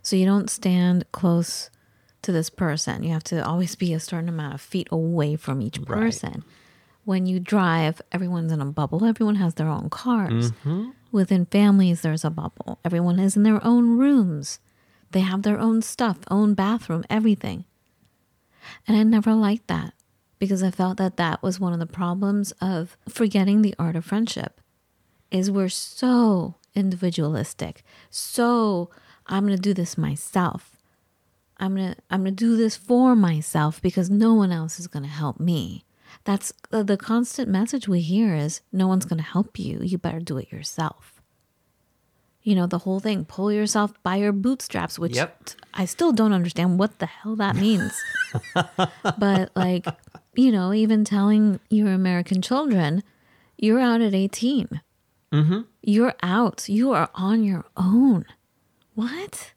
So 0.01 0.15
you 0.15 0.25
don't 0.25 0.49
stand 0.49 1.05
close 1.11 1.69
to 2.21 2.31
this 2.31 2.49
person. 2.49 3.03
You 3.03 3.11
have 3.13 3.23
to 3.25 3.45
always 3.45 3.75
be 3.75 3.93
a 3.93 3.99
certain 3.99 4.29
amount 4.29 4.53
of 4.55 4.61
feet 4.61 4.87
away 4.91 5.35
from 5.35 5.61
each 5.61 5.77
Right. 5.79 5.87
person. 5.87 6.43
When 7.05 7.25
you 7.25 7.39
drive, 7.39 8.01
everyone's 8.11 8.51
in 8.51 8.59
a 8.61 8.65
bubble. 8.65 9.05
Everyone 9.05 9.35
has 9.35 9.53
their 9.53 9.67
own 9.69 9.89
cars. 9.89 10.51
Mm-hmm. 10.51 10.89
Within 11.11 11.45
families, 11.45 12.01
there's 12.01 12.25
a 12.25 12.29
bubble. 12.29 12.79
Everyone 12.83 13.17
is 13.19 13.37
in 13.37 13.43
their 13.43 13.63
own 13.65 13.97
rooms. 13.97 14.59
They 15.11 15.21
have 15.21 15.43
their 15.43 15.57
own 15.57 15.81
stuff, 15.81 16.17
own 16.29 16.53
bathroom, 16.53 17.05
everything. 17.09 17.63
And 18.87 18.97
I 18.97 19.03
never 19.03 19.33
liked 19.33 19.67
that 19.67 19.93
because 20.39 20.63
I 20.63 20.71
felt 20.71 20.97
that 20.97 21.17
that 21.17 21.41
was 21.41 21.59
one 21.59 21.73
of 21.73 21.79
the 21.79 21.85
problems 21.85 22.51
of 22.61 22.97
forgetting 23.09 23.61
the 23.61 23.75
art 23.79 23.95
of 23.95 24.05
friendship 24.05 24.61
is 25.31 25.51
we're 25.51 25.69
so 25.69 26.55
individualistic. 26.75 27.83
So 28.09 28.89
I'm 29.25 29.45
going 29.45 29.55
to 29.55 29.61
do 29.61 29.73
this 29.73 29.97
myself. 29.97 30.77
I'm 31.57 31.75
going 31.75 31.95
to 31.95 32.01
I'm 32.09 32.21
going 32.23 32.35
to 32.35 32.45
do 32.45 32.55
this 32.55 32.75
for 32.75 33.15
myself 33.15 33.81
because 33.81 34.09
no 34.09 34.33
one 34.33 34.51
else 34.51 34.79
is 34.79 34.87
going 34.87 35.03
to 35.03 35.09
help 35.09 35.39
me. 35.39 35.85
That's 36.23 36.53
the, 36.69 36.83
the 36.83 36.97
constant 36.97 37.49
message 37.49 37.87
we 37.87 38.01
hear 38.01 38.35
is 38.35 38.61
no 38.71 38.87
one's 38.87 39.05
going 39.05 39.17
to 39.17 39.23
help 39.23 39.57
you. 39.57 39.79
You 39.81 39.97
better 39.97 40.19
do 40.19 40.37
it 40.37 40.51
yourself. 40.51 41.21
You 42.43 42.55
know, 42.55 42.67
the 42.67 42.79
whole 42.79 42.99
thing, 42.99 43.25
pull 43.25 43.51
yourself 43.51 43.91
by 44.03 44.17
your 44.17 44.31
bootstraps, 44.31 44.97
which 44.97 45.15
Yep. 45.15 45.49
I 45.73 45.85
still 45.85 46.13
don't 46.13 46.31
understand 46.31 46.79
what 46.79 46.99
the 46.99 47.05
hell 47.05 47.35
that 47.37 47.55
means. 47.55 47.93
but 49.17 49.51
like, 49.55 49.85
you 50.37 50.51
know, 50.51 50.73
even 50.73 51.03
telling 51.03 51.59
your 51.69 51.91
American 51.91 52.41
children, 52.41 53.03
you're 53.57 53.79
out 53.79 54.01
at 54.01 54.13
18. 54.13 54.81
Mm-hmm. 55.33 55.61
You're 55.81 56.15
out. 56.21 56.69
You 56.69 56.91
are 56.91 57.09
on 57.15 57.43
your 57.43 57.65
own. 57.75 58.25
What? 58.93 59.53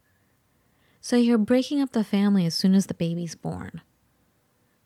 So 1.01 1.17
you're 1.17 1.39
breaking 1.39 1.81
up 1.81 1.93
the 1.93 2.05
family 2.05 2.47
as 2.47 2.55
soon 2.55 2.75
as 2.75 2.87
the 2.87 2.95
baby's 2.95 3.35
born. 3.35 3.81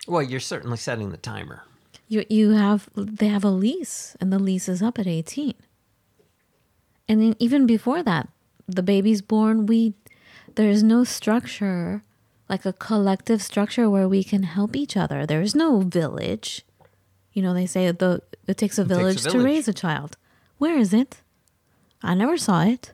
Well, 0.07 0.23
you're 0.23 0.41
certainly 0.41 0.77
setting 0.77 1.11
the 1.11 1.17
timer. 1.17 1.63
You 2.09 2.25
you 2.29 2.51
have 2.51 2.89
they 2.95 3.29
have 3.29 3.45
a 3.45 3.51
lease 3.51 4.17
and 4.21 4.33
the 4.33 4.39
lease 4.39 4.69
is 4.69 4.83
up 4.83 4.99
at 4.99 5.07
18. 5.07 5.55
And 7.09 7.21
then 7.21 7.37
even 7.39 7.67
before 7.67 8.03
that, 8.03 8.29
the 8.67 8.83
baby's 8.83 9.23
born, 9.23 9.67
we 9.67 9.95
there's 10.55 10.83
no 10.83 11.05
structure 11.05 12.03
like 12.55 12.65
a 12.65 12.73
collective 12.73 13.41
structure 13.43 13.87
where 13.91 14.09
we 14.09 14.23
can 14.23 14.45
help 14.45 14.77
each 14.77 14.97
other. 14.97 15.27
There's 15.27 15.55
no 15.65 15.81
village. 15.81 16.49
You 17.35 17.43
know, 17.43 17.53
they 17.53 17.67
say 17.67 17.91
the 17.91 18.23
it 18.47 18.57
takes 18.63 18.79
a 18.79 18.85
village, 18.85 19.23
to 19.23 19.31
village. 19.31 19.45
raise 19.45 19.69
a 19.69 19.73
child. 19.85 20.17
Where 20.63 20.77
is 20.85 20.93
it? 21.03 21.13
I 22.11 22.15
never 22.15 22.37
saw 22.37 22.63
it. 22.75 22.93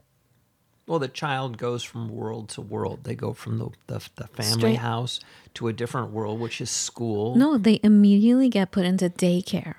Well, 0.87 0.99
the 0.99 1.09
child 1.23 1.59
goes 1.59 1.83
from 1.85 2.09
world 2.09 2.49
to 2.55 2.61
world. 2.75 2.99
They 3.05 3.15
go 3.15 3.33
from 3.43 3.59
the, 3.59 3.69
the, 3.87 3.99
the 4.21 4.29
family 4.29 4.61
Straight- 4.61 4.79
house 4.93 5.21
to 5.57 5.69
a 5.69 5.73
different 5.73 6.11
world, 6.11 6.41
which 6.41 6.61
is 6.61 6.71
school. 6.71 7.37
No, 7.37 7.59
they 7.59 7.81
immediately 7.83 8.49
get 8.49 8.71
put 8.71 8.85
into 8.85 9.11
daycare. 9.11 9.75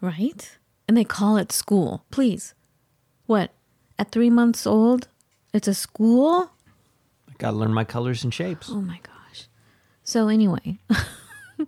Right? 0.00 0.42
and 0.86 0.96
they 0.96 1.04
call 1.04 1.38
it 1.38 1.50
school. 1.50 2.04
Please. 2.10 2.54
What? 3.26 3.50
At 3.98 4.12
three 4.12 4.30
months 4.30 4.66
old, 4.66 5.08
it's 5.54 5.68
a 5.68 5.72
school? 5.72 6.50
I 7.34 7.36
gotta 7.38 7.56
learn 7.56 7.74
my 7.74 7.84
colors 7.84 8.24
and 8.24 8.32
shapes. 8.32 8.68
Oh 8.70 8.80
my 8.80 9.00
gosh. 9.02 9.48
So, 10.04 10.28
anyway, 10.28 10.78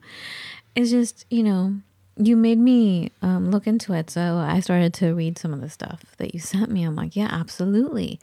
it's 0.75 0.91
just, 0.91 1.27
you 1.31 1.43
know, 1.43 1.77
you 2.17 2.37
made 2.37 2.59
me 2.59 3.11
um, 3.23 3.51
look 3.51 3.67
into 3.67 3.93
it. 3.93 4.11
So, 4.11 4.37
I 4.37 4.61
started 4.61 4.95
to 4.95 5.15
read 5.15 5.39
some 5.39 5.53
of 5.53 5.61
the 5.61 5.71
stuff 5.71 6.03
that 6.19 6.35
you 6.35 6.41
sent 6.41 6.71
me. 6.71 6.85
I'm 6.85 6.95
like, 6.95 7.17
yeah, 7.17 7.29
absolutely. 7.31 8.21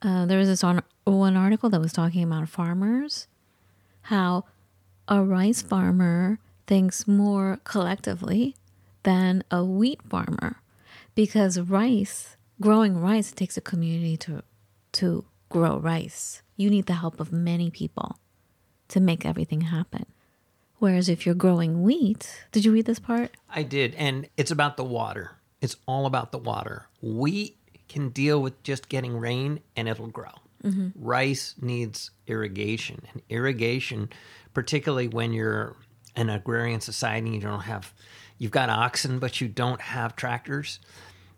Uh, 0.00 0.26
there 0.26 0.38
was 0.38 0.48
this 0.48 0.64
on, 0.64 0.82
one 1.04 1.36
article 1.36 1.68
that 1.70 1.80
was 1.80 1.92
talking 1.92 2.22
about 2.22 2.48
farmers, 2.48 3.26
how 4.02 4.44
a 5.08 5.22
rice 5.22 5.62
farmer 5.62 6.38
thinks 6.66 7.06
more 7.06 7.60
collectively 7.64 8.56
than 9.02 9.44
a 9.50 9.64
wheat 9.64 10.00
farmer 10.08 10.56
because 11.14 11.60
rice 11.60 12.36
growing 12.60 13.00
rice 13.00 13.32
takes 13.32 13.56
a 13.56 13.60
community 13.60 14.16
to 14.16 14.42
to 14.92 15.24
grow 15.48 15.78
rice 15.78 16.42
you 16.62 16.70
need 16.70 16.86
the 16.86 16.94
help 16.94 17.20
of 17.20 17.32
many 17.32 17.70
people 17.70 18.18
to 18.88 19.00
make 19.00 19.26
everything 19.26 19.62
happen 19.62 20.06
whereas 20.78 21.08
if 21.08 21.26
you're 21.26 21.34
growing 21.34 21.82
wheat 21.82 22.44
did 22.52 22.64
you 22.64 22.72
read 22.72 22.86
this 22.86 22.98
part 22.98 23.30
I 23.54 23.62
did, 23.62 23.94
and 23.96 24.28
it's 24.36 24.50
about 24.50 24.76
the 24.76 24.84
water. 24.84 25.32
It's 25.60 25.76
all 25.86 26.06
about 26.06 26.32
the 26.32 26.38
water. 26.38 26.86
Wheat 27.02 27.56
can 27.88 28.08
deal 28.08 28.40
with 28.40 28.62
just 28.62 28.88
getting 28.88 29.18
rain 29.18 29.60
and 29.76 29.88
it'll 29.88 30.06
grow. 30.06 30.32
Mm-hmm. 30.64 30.88
Rice 30.94 31.54
needs 31.60 32.10
irrigation, 32.26 33.02
and 33.12 33.20
irrigation, 33.28 34.08
particularly 34.54 35.08
when 35.08 35.32
you're 35.32 35.76
an 36.16 36.30
agrarian 36.30 36.80
society, 36.80 37.30
you 37.30 37.40
don't 37.40 37.60
have, 37.60 37.92
you've 38.38 38.52
got 38.52 38.70
oxen, 38.70 39.18
but 39.18 39.40
you 39.40 39.48
don't 39.48 39.80
have 39.80 40.16
tractors. 40.16 40.78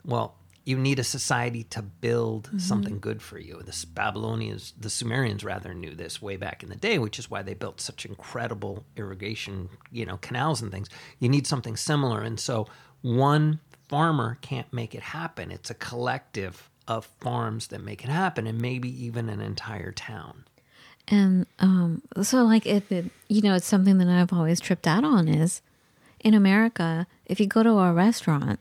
Well, 0.05 0.37
you 0.65 0.79
need 0.79 0.99
a 0.99 1.05
society 1.05 1.63
to 1.65 1.83
build 1.83 2.51
something 2.59 2.99
good 2.99 3.21
for 3.21 3.39
you. 3.39 3.61
The 3.63 3.87
Babylonians, 3.93 4.73
the 4.79 4.89
Sumerians 4.89 5.45
rather 5.45 5.75
knew 5.75 5.95
this 5.95 6.23
way 6.23 6.37
back 6.37 6.63
in 6.63 6.71
the 6.71 6.77
day, 6.77 6.99
which 6.99 7.19
is 7.19 7.31
why 7.31 7.43
they 7.43 7.53
built 7.53 7.83
such 7.83 8.07
incredible 8.07 8.85
irrigation, 8.97 9.69
you 9.93 10.07
know, 10.07 10.17
canals 10.17 10.63
and 10.63 10.73
things. 10.73 10.89
You 11.19 11.29
need 11.29 11.47
something 11.47 11.77
similar. 11.77 12.23
And 12.23 12.41
so 12.41 12.67
one 13.03 13.61
farmer 13.89 14.39
can't 14.41 14.73
make 14.73 14.95
it 14.95 15.03
happen. 15.03 15.51
It's 15.51 15.69
a 15.69 15.75
collective 15.75 16.71
of 16.89 17.05
farms 17.21 17.67
that 17.69 17.83
make 17.83 18.03
it 18.03 18.11
happen 18.11 18.47
and 18.47 18.59
maybe 18.61 18.89
even 19.05 19.29
an 19.29 19.41
entire 19.41 19.93
town. 19.93 20.45
And 21.09 21.47
um, 21.59 22.01
so, 22.23 22.45
like, 22.45 22.65
if 22.65 22.91
it, 22.91 23.11
you 23.29 23.43
know, 23.43 23.55
it's 23.55 23.67
something 23.67 23.99
that 23.99 24.09
I've 24.09 24.33
always 24.33 24.61
tripped 24.61 24.87
out 24.87 25.05
on 25.05 25.29
is 25.29 25.61
in 26.21 26.33
America, 26.33 27.07
if 27.27 27.39
you 27.39 27.47
go 27.47 27.63
to 27.63 27.71
a 27.71 27.93
restaurant, 27.93 28.59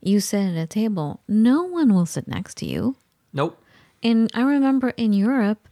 you 0.00 0.20
sit 0.20 0.50
at 0.50 0.56
a 0.56 0.66
table, 0.66 1.20
no 1.28 1.62
one 1.62 1.94
will 1.94 2.06
sit 2.06 2.26
next 2.26 2.56
to 2.58 2.66
you. 2.66 2.96
Nope. 3.32 3.62
And 4.02 4.30
I 4.34 4.42
remember 4.42 4.90
in 4.90 5.12
Europe, 5.12 5.68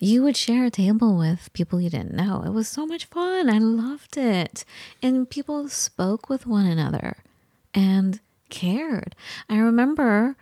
you 0.00 0.22
would 0.22 0.36
share 0.36 0.64
a 0.64 0.70
table 0.70 1.16
with 1.16 1.52
people 1.52 1.80
you 1.80 1.88
didn't 1.88 2.14
know. 2.14 2.42
It 2.44 2.50
was 2.50 2.68
so 2.68 2.84
much 2.84 3.06
fun. 3.06 3.48
I 3.48 3.58
loved 3.58 4.16
it. 4.16 4.64
And 5.02 5.30
people 5.30 5.68
spoke 5.68 6.28
with 6.28 6.46
one 6.46 6.66
another 6.66 7.18
and 7.72 8.20
cared. 8.50 9.14
I 9.48 9.56
remember, 9.58 10.36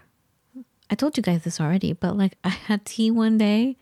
I 0.90 0.94
told 0.94 1.16
you 1.16 1.22
guys 1.22 1.44
this 1.44 1.60
already, 1.60 1.92
but 1.92 2.16
like 2.16 2.36
I 2.42 2.48
had 2.48 2.84
tea 2.84 3.10
one 3.10 3.38
day 3.38 3.76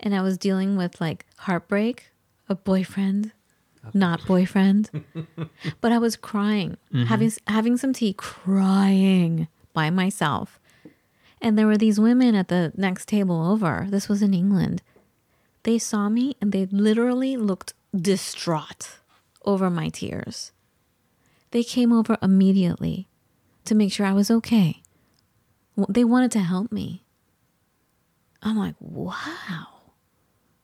and 0.00 0.14
I 0.14 0.20
was 0.20 0.36
dealing 0.36 0.76
with 0.76 1.00
like 1.00 1.26
heartbreak, 1.38 2.10
a 2.48 2.54
boyfriend, 2.54 3.32
not 3.92 4.26
boyfriend. 4.26 4.90
but 5.80 5.92
I 5.92 5.98
was 5.98 6.16
crying, 6.16 6.76
mm-hmm. 6.92 7.04
having 7.04 7.32
having 7.46 7.76
some 7.76 7.92
tea, 7.92 8.12
crying 8.14 9.48
by 9.72 9.90
myself. 9.90 10.58
And 11.40 11.58
there 11.58 11.66
were 11.66 11.76
these 11.76 12.00
women 12.00 12.34
at 12.34 12.48
the 12.48 12.72
next 12.74 13.06
table 13.06 13.44
over. 13.44 13.86
This 13.90 14.08
was 14.08 14.22
in 14.22 14.32
England. 14.32 14.82
They 15.64 15.78
saw 15.78 16.08
me 16.08 16.36
and 16.40 16.52
they 16.52 16.66
literally 16.66 17.36
looked 17.36 17.74
distraught 17.94 18.98
over 19.44 19.68
my 19.68 19.88
tears. 19.88 20.52
They 21.50 21.62
came 21.62 21.92
over 21.92 22.16
immediately 22.22 23.08
to 23.64 23.74
make 23.74 23.92
sure 23.92 24.06
I 24.06 24.12
was 24.12 24.30
okay. 24.30 24.82
They 25.88 26.04
wanted 26.04 26.30
to 26.32 26.40
help 26.40 26.72
me. 26.72 27.04
I'm 28.42 28.58
like, 28.58 28.74
wow. 28.80 29.66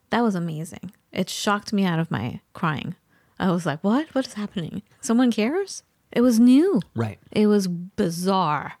That 0.09 0.21
was 0.21 0.35
amazing. 0.35 0.91
It 1.11 1.29
shocked 1.29 1.73
me 1.73 1.85
out 1.85 1.99
of 1.99 2.11
my 2.11 2.41
crying. 2.53 2.95
I 3.41 3.51
was 3.51 3.65
like, 3.65 3.83
what? 3.83 4.13
What 4.13 4.27
is 4.27 4.33
happening? 4.35 4.83
Someone 5.01 5.31
cares? 5.31 5.83
It 6.11 6.21
was 6.21 6.39
new. 6.39 6.79
Right. 6.95 7.17
It 7.31 7.47
was 7.47 7.67
bizarre. 7.67 8.73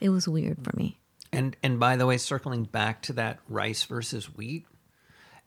It 0.00 0.08
was 0.08 0.26
weird 0.26 0.64
for 0.64 0.76
me. 0.76 0.98
And 1.32 1.56
and 1.62 1.78
by 1.78 1.96
the 1.96 2.06
way, 2.06 2.16
circling 2.18 2.64
back 2.64 3.02
to 3.02 3.12
that 3.14 3.38
rice 3.48 3.84
versus 3.84 4.34
wheat, 4.34 4.66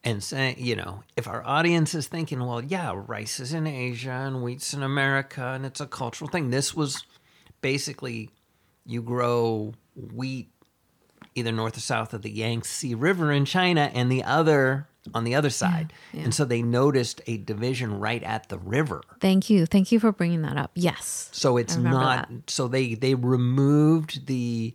and 0.04 0.23
saying, 0.23 0.56
you 0.60 0.78
know, 0.78 1.04
if 1.17 1.28
our 1.28 1.45
audience 1.45 1.93
is 1.93 2.08
thinking, 2.08 2.39
well, 2.39 2.63
yeah, 2.63 2.93
rice 2.95 3.41
is 3.41 3.54
in 3.54 3.67
Asia 3.67 4.12
and 4.12 4.41
wheat's 4.41 4.73
in 4.73 4.82
America, 4.82 5.45
and 5.47 5.65
it's 5.65 5.82
a 5.82 5.86
cultural 5.86 6.30
thing. 6.30 6.49
This 6.49 6.73
was 6.73 7.04
basically 7.60 8.30
you 8.86 9.02
grow 9.02 9.73
wheat 9.95 10.49
either 11.36 11.52
north 11.52 11.76
or 11.76 11.82
south 11.82 12.13
of 12.13 12.21
the 12.21 12.32
Yangtze 12.32 12.95
River 12.95 13.32
in 13.32 13.43
China, 13.43 13.91
and 13.93 14.10
the 14.10 14.23
other 14.23 14.88
on 15.13 15.24
the 15.24 15.36
other 15.36 15.50
side. 15.50 15.92
And 16.13 16.34
so 16.34 16.46
they 16.46 16.62
noticed 16.62 17.22
a 17.28 17.38
division 17.38 18.00
right 18.00 18.24
at 18.24 18.50
the 18.50 18.58
river. 18.58 19.02
Thank 19.20 19.50
you. 19.50 19.66
Thank 19.66 19.92
you 19.92 20.00
for 20.00 20.12
bringing 20.12 20.42
that 20.44 20.58
up. 20.58 20.72
Yes. 20.76 21.30
So 21.32 21.58
it's 21.58 21.76
not. 21.76 22.30
So 22.48 22.68
they 22.68 22.94
they 22.96 23.16
removed 23.16 24.28
the, 24.28 24.74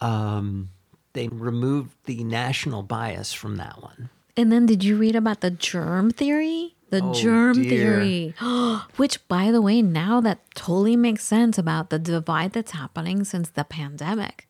um, 0.00 0.70
they 1.12 1.28
removed 1.28 1.94
the 2.04 2.24
national 2.24 2.82
bias 2.82 3.32
from 3.32 3.56
that 3.56 3.82
one. 3.82 4.10
And 4.36 4.50
then 4.50 4.64
did 4.66 4.82
you 4.84 4.96
read 4.96 5.16
about 5.16 5.40
the 5.40 5.50
germ 5.50 6.10
theory? 6.10 6.76
The 6.90 7.02
Oh, 7.04 7.14
germ 7.14 7.62
dear. 7.62 8.00
theory. 8.00 8.34
Which, 8.96 9.26
by 9.28 9.50
the 9.52 9.60
way, 9.62 9.82
now 9.82 10.20
that 10.22 10.40
totally 10.54 10.96
makes 10.96 11.22
sense 11.24 11.58
about 11.58 11.90
the 11.90 11.98
divide 11.98 12.52
that's 12.52 12.72
happening 12.72 13.24
since 13.24 13.48
the 13.50 13.64
pandemic. 13.64 14.48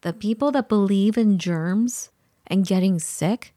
The 0.00 0.12
people 0.12 0.50
that 0.52 0.68
believe 0.68 1.16
in 1.16 1.38
germs 1.38 2.10
and 2.46 2.66
getting 2.66 2.98
sick 2.98 3.53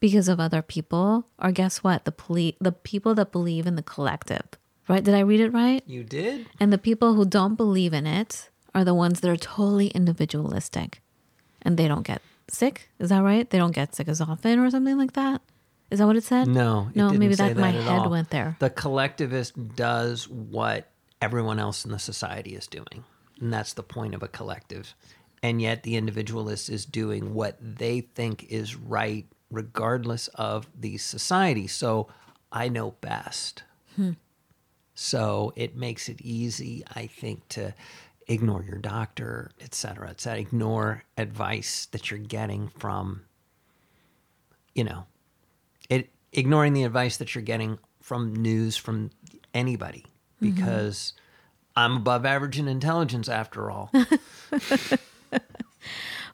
because 0.00 0.28
of 0.28 0.38
other 0.40 0.62
people 0.62 1.26
or 1.38 1.52
guess 1.52 1.78
what? 1.84 2.04
The 2.04 2.12
poli- 2.12 2.56
the 2.60 2.72
people 2.72 3.14
that 3.14 3.32
believe 3.32 3.66
in 3.66 3.76
the 3.76 3.82
collective. 3.82 4.42
Right? 4.88 5.02
Did 5.02 5.14
I 5.14 5.20
read 5.20 5.40
it 5.40 5.50
right? 5.52 5.82
You 5.86 6.04
did. 6.04 6.46
And 6.60 6.72
the 6.72 6.78
people 6.78 7.14
who 7.14 7.24
don't 7.24 7.56
believe 7.56 7.92
in 7.92 8.06
it 8.06 8.50
are 8.74 8.84
the 8.84 8.94
ones 8.94 9.20
that 9.20 9.28
are 9.30 9.36
totally 9.36 9.88
individualistic 9.88 11.00
and 11.62 11.76
they 11.76 11.88
don't 11.88 12.06
get 12.06 12.22
sick. 12.48 12.88
Is 12.98 13.08
that 13.08 13.22
right? 13.22 13.48
They 13.50 13.58
don't 13.58 13.74
get 13.74 13.94
sick 13.96 14.06
as 14.08 14.20
often 14.20 14.58
or 14.60 14.70
something 14.70 14.96
like 14.96 15.14
that? 15.14 15.42
Is 15.90 15.98
that 15.98 16.06
what 16.06 16.16
it 16.16 16.24
said? 16.24 16.48
No, 16.48 16.88
it 16.90 16.96
No, 16.96 17.08
didn't 17.08 17.20
maybe 17.20 17.34
say 17.34 17.48
that, 17.52 17.56
my 17.60 17.70
head 17.70 18.00
all. 18.00 18.10
went 18.10 18.30
there. 18.30 18.56
The 18.60 18.70
collectivist 18.70 19.54
does 19.76 20.28
what 20.28 20.90
everyone 21.22 21.58
else 21.58 21.84
in 21.84 21.90
the 21.92 21.98
society 21.98 22.54
is 22.56 22.66
doing, 22.66 23.04
and 23.40 23.52
that's 23.52 23.72
the 23.74 23.82
point 23.84 24.14
of 24.14 24.22
a 24.22 24.28
collective. 24.28 24.94
And 25.44 25.62
yet, 25.62 25.84
the 25.84 25.94
individualist 25.96 26.70
is 26.70 26.84
doing 26.86 27.34
what 27.34 27.56
they 27.60 28.00
think 28.00 28.44
is 28.50 28.74
right, 28.74 29.26
regardless 29.50 30.28
of 30.34 30.68
the 30.78 30.96
society. 30.98 31.66
So, 31.66 32.08
I 32.52 32.68
know 32.68 32.92
best. 33.00 33.64
Hmm. 33.96 34.12
So 34.94 35.52
it 35.56 35.76
makes 35.76 36.08
it 36.08 36.20
easy, 36.22 36.82
I 36.94 37.06
think, 37.06 37.46
to 37.50 37.74
ignore 38.28 38.62
your 38.62 38.78
doctor, 38.78 39.50
et 39.60 39.74
cetera, 39.74 40.08
et 40.10 40.20
cetera. 40.20 40.40
Ignore 40.40 41.04
advice 41.18 41.86
that 41.92 42.10
you're 42.10 42.18
getting 42.18 42.68
from, 42.68 43.22
you 44.74 44.84
know, 44.84 45.04
it 45.90 46.10
ignoring 46.32 46.72
the 46.72 46.84
advice 46.84 47.18
that 47.18 47.34
you're 47.34 47.42
getting 47.42 47.78
from 48.00 48.34
news 48.34 48.76
from 48.76 49.10
anybody 49.52 50.06
mm-hmm. 50.42 50.54
because 50.54 51.12
I'm 51.76 51.98
above 51.98 52.24
average 52.24 52.58
in 52.58 52.68
intelligence 52.68 53.28
after 53.28 53.70
all. 53.70 53.92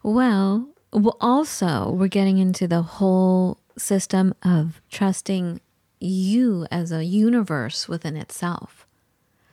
Well, 0.05 0.69
well, 0.93 1.17
also, 1.21 1.91
we're 1.91 2.09
getting 2.09 2.39
into 2.39 2.69
the 2.69 2.83
whole 2.83 3.59
system 3.79 4.35
of 4.43 4.83
trusting 4.91 5.61
you 6.01 6.67
as 6.71 6.93
a 6.93 7.05
universe 7.05 7.89
within 7.89 8.17
itself. 8.17 8.87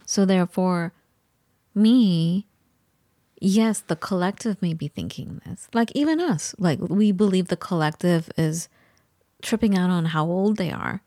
So, 0.05 0.25
therefore, 0.25 0.91
me, 1.73 2.47
yes, 3.39 3.79
the 3.79 3.95
collective 3.95 4.61
may 4.61 4.73
be 4.73 4.87
thinking 4.89 5.41
this. 5.45 5.69
Like, 5.73 5.91
even 5.95 6.19
us, 6.19 6.53
like, 6.57 6.79
we 6.81 7.11
believe 7.11 7.47
the 7.47 7.55
collective 7.55 8.29
is 8.37 8.67
tripping 9.41 9.77
out 9.77 9.89
on 9.89 10.05
how 10.05 10.25
old 10.25 10.57
they 10.57 10.71
are. 10.71 11.01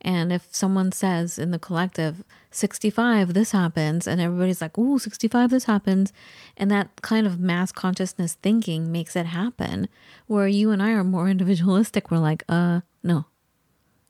And 0.00 0.32
if 0.32 0.48
someone 0.50 0.92
says 0.92 1.38
in 1.38 1.50
the 1.50 1.58
collective, 1.58 2.22
65, 2.50 3.34
this 3.34 3.52
happens, 3.52 4.06
and 4.06 4.20
everybody's 4.20 4.60
like, 4.60 4.78
ooh, 4.78 4.98
65, 4.98 5.50
this 5.50 5.64
happens. 5.64 6.12
And 6.56 6.70
that 6.70 7.02
kind 7.02 7.26
of 7.26 7.40
mass 7.40 7.72
consciousness 7.72 8.34
thinking 8.34 8.92
makes 8.92 9.16
it 9.16 9.26
happen. 9.26 9.88
Where 10.26 10.48
you 10.48 10.70
and 10.70 10.82
I 10.82 10.92
are 10.92 11.04
more 11.04 11.28
individualistic. 11.30 12.10
We're 12.10 12.18
like, 12.18 12.44
uh, 12.48 12.80
no. 13.02 13.26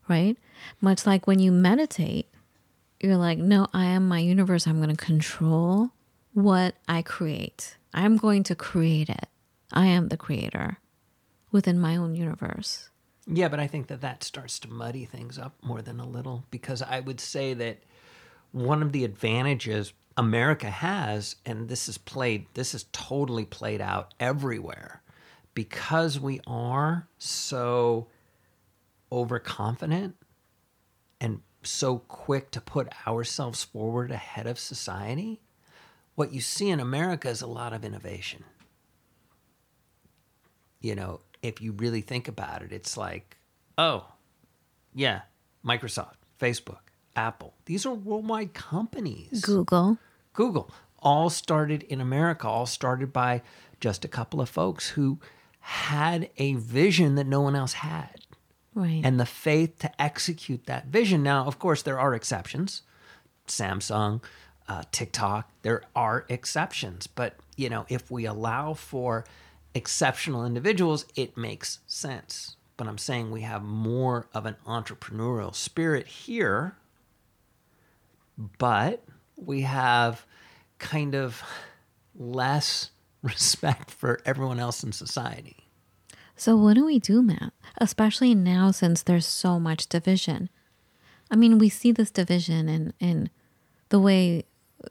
Right? 0.08 0.36
Much 0.80 1.06
like 1.06 1.26
when 1.26 1.38
you 1.38 1.50
meditate, 1.50 2.28
you're 3.00 3.16
like, 3.16 3.38
no, 3.38 3.66
I 3.72 3.86
am 3.86 4.08
my 4.08 4.20
universe. 4.20 4.66
I'm 4.66 4.80
going 4.80 4.94
to 4.94 5.04
control 5.04 5.90
what 6.32 6.74
I 6.88 7.02
create. 7.02 7.76
I'm 7.92 8.16
going 8.16 8.42
to 8.44 8.54
create 8.54 9.08
it. 9.08 9.26
I 9.72 9.86
am 9.86 10.08
the 10.08 10.16
creator 10.16 10.78
within 11.50 11.78
my 11.78 11.96
own 11.96 12.14
universe. 12.14 12.90
Yeah, 13.26 13.48
but 13.48 13.58
I 13.58 13.66
think 13.66 13.88
that 13.88 14.02
that 14.02 14.22
starts 14.22 14.58
to 14.60 14.68
muddy 14.68 15.04
things 15.04 15.38
up 15.38 15.56
more 15.62 15.82
than 15.82 15.98
a 15.98 16.08
little 16.08 16.44
because 16.50 16.80
I 16.80 17.00
would 17.00 17.20
say 17.20 17.54
that 17.54 17.78
one 18.52 18.82
of 18.82 18.92
the 18.92 19.04
advantages 19.04 19.92
America 20.16 20.70
has, 20.70 21.36
and 21.44 21.68
this 21.68 21.88
is 21.88 21.98
played, 21.98 22.46
this 22.54 22.74
is 22.74 22.86
totally 22.92 23.44
played 23.44 23.80
out 23.80 24.14
everywhere, 24.18 25.02
because 25.54 26.18
we 26.20 26.40
are 26.46 27.08
so 27.18 28.06
overconfident 29.10 30.16
and 31.20 31.40
so 31.62 31.98
quick 31.98 32.50
to 32.52 32.60
put 32.60 32.88
ourselves 33.06 33.64
forward 33.64 34.10
ahead 34.10 34.46
of 34.46 34.58
society. 34.58 35.40
What 36.14 36.32
you 36.32 36.40
see 36.40 36.70
in 36.70 36.80
America 36.80 37.28
is 37.28 37.42
a 37.42 37.46
lot 37.46 37.72
of 37.72 37.84
innovation. 37.84 38.44
You 40.80 40.94
know, 40.94 41.20
if 41.46 41.60
you 41.60 41.72
really 41.72 42.00
think 42.00 42.28
about 42.28 42.62
it, 42.62 42.72
it's 42.72 42.96
like, 42.96 43.36
oh, 43.78 44.06
yeah, 44.94 45.22
Microsoft, 45.64 46.14
Facebook, 46.40 46.78
Apple. 47.14 47.54
These 47.66 47.86
are 47.86 47.94
worldwide 47.94 48.54
companies. 48.54 49.42
Google. 49.44 49.98
Google 50.32 50.70
all 51.00 51.30
started 51.30 51.82
in 51.84 52.00
America, 52.00 52.48
all 52.48 52.66
started 52.66 53.12
by 53.12 53.42
just 53.80 54.04
a 54.04 54.08
couple 54.08 54.40
of 54.40 54.48
folks 54.48 54.90
who 54.90 55.18
had 55.60 56.30
a 56.38 56.54
vision 56.54 57.14
that 57.16 57.26
no 57.26 57.40
one 57.40 57.54
else 57.56 57.74
had 57.74 58.20
Right. 58.74 59.00
and 59.04 59.18
the 59.18 59.26
faith 59.26 59.78
to 59.80 60.02
execute 60.02 60.66
that 60.66 60.86
vision. 60.86 61.22
Now, 61.22 61.46
of 61.46 61.58
course, 61.58 61.82
there 61.82 61.98
are 61.98 62.14
exceptions. 62.14 62.82
Samsung, 63.46 64.22
uh, 64.68 64.82
TikTok, 64.92 65.50
there 65.62 65.82
are 65.94 66.24
exceptions. 66.28 67.06
But, 67.06 67.36
you 67.56 67.68
know, 67.68 67.86
if 67.88 68.10
we 68.10 68.24
allow 68.26 68.74
for 68.74 69.24
exceptional 69.76 70.44
individuals, 70.44 71.04
it 71.14 71.36
makes 71.36 71.80
sense. 71.86 72.56
But 72.76 72.88
I'm 72.88 72.98
saying 72.98 73.30
we 73.30 73.42
have 73.42 73.62
more 73.62 74.26
of 74.34 74.46
an 74.46 74.56
entrepreneurial 74.66 75.54
spirit 75.54 76.06
here, 76.06 76.76
but 78.58 79.02
we 79.36 79.62
have 79.62 80.24
kind 80.78 81.14
of 81.14 81.42
less 82.14 82.90
respect 83.22 83.90
for 83.90 84.20
everyone 84.24 84.58
else 84.58 84.82
in 84.82 84.92
society. 84.92 85.68
So 86.36 86.56
what 86.56 86.74
do 86.74 86.84
we 86.84 86.98
do, 86.98 87.22
Matt? 87.22 87.52
Especially 87.78 88.34
now 88.34 88.70
since 88.70 89.02
there's 89.02 89.26
so 89.26 89.58
much 89.58 89.88
division. 89.88 90.50
I 91.30 91.36
mean, 91.36 91.58
we 91.58 91.68
see 91.68 91.92
this 91.92 92.10
division 92.10 92.68
in 92.68 92.92
in 93.00 93.30
the 93.88 93.98
way 93.98 94.44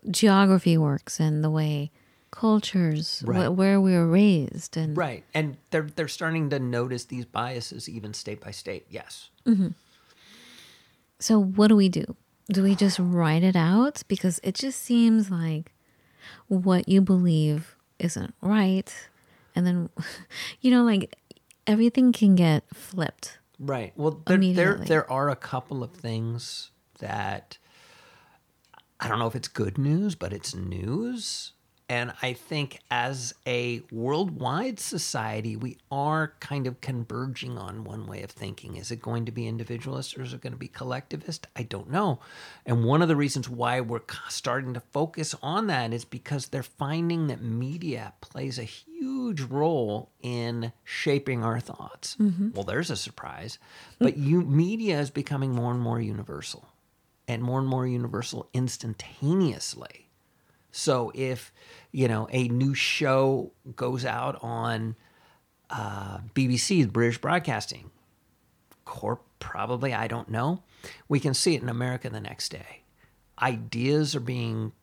geography 0.10 0.78
works 0.78 1.20
and 1.20 1.44
the 1.44 1.50
way 1.50 1.92
cultures 2.36 3.24
wh- 3.26 3.58
where 3.58 3.80
we 3.80 3.94
were 3.94 4.08
raised 4.08 4.78
and 4.78 4.98
Right. 4.98 5.24
And 5.34 5.58
they're 5.72 5.90
they're 5.96 6.08
starting 6.08 6.50
to 6.50 6.60
notice 6.60 7.06
these 7.06 7.26
biases 7.26 7.88
even 7.90 8.14
state 8.14 8.42
by 8.42 8.52
state. 8.52 8.86
Yes. 8.90 9.30
Mm-hmm. 9.46 9.70
So 11.20 11.42
what 11.42 11.68
do 11.68 11.76
we 11.76 11.90
do? 11.90 12.16
Do 12.52 12.62
we 12.62 12.76
just 12.76 13.00
write 13.00 13.44
it 13.44 13.56
out 13.56 14.04
because 14.08 14.40
it 14.44 14.56
just 14.56 14.82
seems 14.82 15.32
like 15.32 15.74
what 16.48 16.88
you 16.88 17.02
believe 17.02 17.76
isn't 17.98 18.36
right 18.42 18.94
and 19.56 19.66
then 19.66 19.90
you 20.62 20.70
know 20.70 20.84
like 20.84 21.16
everything 21.66 22.12
can 22.12 22.36
get 22.36 22.64
flipped. 22.74 23.40
Right. 23.58 23.94
Well, 23.96 24.22
there, 24.28 24.38
there 24.38 24.76
there 24.76 25.12
are 25.12 25.30
a 25.30 25.36
couple 25.36 25.84
of 25.84 25.92
things 25.92 26.72
that 27.00 27.58
I 29.00 29.08
don't 29.08 29.20
know 29.20 29.28
if 29.28 29.36
it's 29.36 29.48
good 29.48 29.78
news, 29.78 30.16
but 30.16 30.34
it's 30.34 30.54
news. 30.54 31.54
And 31.88 32.14
I 32.24 32.34
think 32.34 32.80
as 32.90 33.36
a 33.46 33.82
worldwide 33.92 34.80
society, 34.80 35.56
we 35.56 35.78
are 35.92 36.34
kind 36.40 36.66
of 36.66 36.82
converging 36.82 37.60
on 37.60 37.84
one 37.84 38.08
way 38.08 38.24
of 38.24 38.32
thinking. 38.32 38.76
Is 38.76 38.90
it 38.90 39.02
going 39.04 39.26
to 39.26 39.32
be 39.32 39.48
individualist 39.48 40.18
or 40.18 40.24
is 40.24 40.34
it 40.34 40.42
going 40.42 40.54
to 40.54 40.58
be 40.58 40.68
collectivist? 40.68 41.46
I 41.56 41.62
don't 41.62 41.92
know. 41.92 42.20
And 42.66 42.86
one 42.86 43.04
of 43.04 43.08
the 43.08 43.16
reasons 43.16 43.48
why 43.48 43.82
we're 43.82 44.02
starting 44.30 44.74
to 44.74 44.80
focus 44.80 45.36
on 45.44 45.68
that 45.68 45.94
is 45.94 46.06
because 46.06 46.48
they're 46.48 46.64
finding 46.64 47.28
that 47.28 47.44
media 47.44 48.14
plays 48.20 48.58
a 48.58 48.64
huge 48.64 49.42
role 49.42 50.10
in 50.24 50.72
shaping 50.84 51.44
our 51.44 51.60
thoughts. 51.60 52.16
Mm-hmm. 52.20 52.50
Well, 52.54 52.64
there's 52.64 52.90
a 52.90 52.96
surprise. 52.96 53.60
But 54.00 54.18
you 54.18 54.42
media 54.42 55.00
is 55.00 55.12
becoming 55.12 55.52
more 55.52 55.72
and 55.72 55.82
more 55.82 56.02
universal 56.02 56.68
and 57.28 57.44
more 57.44 57.60
and 57.60 57.68
more 57.68 57.86
universal 57.86 58.50
instantaneously. 58.54 60.05
So 60.76 61.12
if 61.16 61.54
you 61.92 62.08
know 62.08 62.28
a 62.32 62.50
new 62.50 62.74
show 62.74 63.52
goes 63.76 64.04
out 64.06 64.38
on 64.42 64.96
uh, 65.70 66.20
BBC, 66.34 66.92
British 66.92 67.18
Broadcasting 67.18 67.92
Corp, 68.84 69.24
probably 69.40 69.94
I 69.94 70.08
don't 70.08 70.30
know, 70.30 70.64
we 71.08 71.20
can 71.20 71.34
see 71.34 71.56
it 71.56 71.62
in 71.62 71.70
America 71.70 72.10
the 72.10 72.20
next 72.20 72.50
day. 72.50 72.84
Ideas 73.42 74.16
are 74.16 74.20
being 74.20 74.74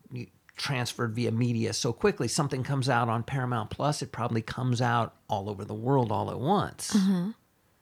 transferred 0.57 1.15
via 1.15 1.31
media 1.31 1.73
so 1.73 1.93
quickly. 1.93 2.27
Something 2.27 2.63
comes 2.63 2.89
out 2.89 3.09
on 3.09 3.23
Paramount 3.23 3.69
Plus, 3.71 4.01
it 4.01 4.13
probably 4.13 4.43
comes 4.43 4.81
out 4.81 5.15
all 5.29 5.51
over 5.51 5.65
the 5.65 5.75
world 5.75 6.11
all 6.11 6.31
at 6.31 6.41
once. 6.41 6.97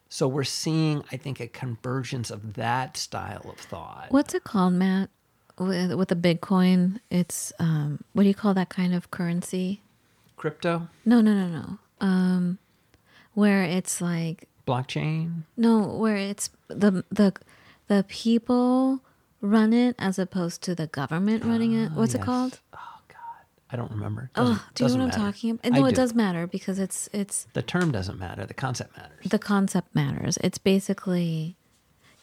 So 0.09 0.27
we're 0.27 0.43
seeing, 0.43 1.05
I 1.13 1.17
think, 1.17 1.39
a 1.39 1.47
convergence 1.47 2.31
of 2.33 2.55
that 2.55 2.97
style 2.97 3.49
of 3.49 3.59
thought. 3.59 4.07
What's 4.11 4.35
it 4.35 4.43
called, 4.43 4.73
Matt? 4.73 5.11
With 5.61 5.93
with 5.93 6.09
the 6.09 6.17
Bitcoin, 6.17 7.01
it's 7.11 7.53
um 7.59 8.03
what 8.15 8.23
do 8.23 8.29
you 8.29 8.35
call 8.35 8.55
that 8.55 8.71
kind 8.71 8.95
of 8.95 9.11
currency? 9.11 9.83
Crypto, 10.37 10.89
No, 11.05 11.21
no, 11.21 11.35
no, 11.35 11.49
no. 11.49 11.79
Um 12.01 12.59
where 13.35 13.63
it's 13.63 14.01
like 14.01 14.49
blockchain. 14.67 15.43
no, 15.59 15.81
where 15.83 16.17
it's 16.17 16.49
the 16.69 17.05
the 17.11 17.35
the 17.89 18.05
people 18.09 19.01
run 19.43 19.73
it 19.75 19.97
as 19.99 20.19
opposed 20.19 20.63
to 20.63 20.75
the 20.75 20.87
government 20.87 21.45
running 21.45 21.75
it. 21.75 21.93
What's 21.93 22.15
it 22.15 22.23
called? 22.23 22.59
Oh 22.73 23.01
God, 23.09 23.45
I 23.71 23.77
don't 23.77 23.91
remember. 23.91 24.31
Oh, 24.37 24.65
do 24.75 24.85
you 24.85 24.89
know 24.91 25.05
what 25.05 25.15
I'm 25.15 25.21
talking 25.33 25.51
about? 25.51 25.73
No, 25.73 25.85
it 25.85 25.95
does 25.95 26.15
matter 26.15 26.47
because 26.47 26.79
it's 26.79 27.11
it's 27.13 27.47
The 27.53 27.63
term 27.63 27.93
doesn't 27.93 28.19
matter. 28.19 28.47
The 28.47 28.55
concept 28.55 28.97
matters. 28.97 29.27
the 29.29 29.39
concept 29.39 29.95
matters. 29.95 30.39
It's 30.43 30.57
basically 30.59 31.57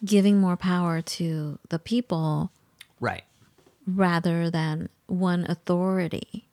giving 0.04 0.40
more 0.40 0.58
power 0.58 1.04
to 1.04 1.60
the 1.70 1.78
people 1.78 2.50
Right. 3.00 3.26
Rather 3.88 4.52
than 4.52 4.90
one 5.08 5.46
authority. 5.50 6.48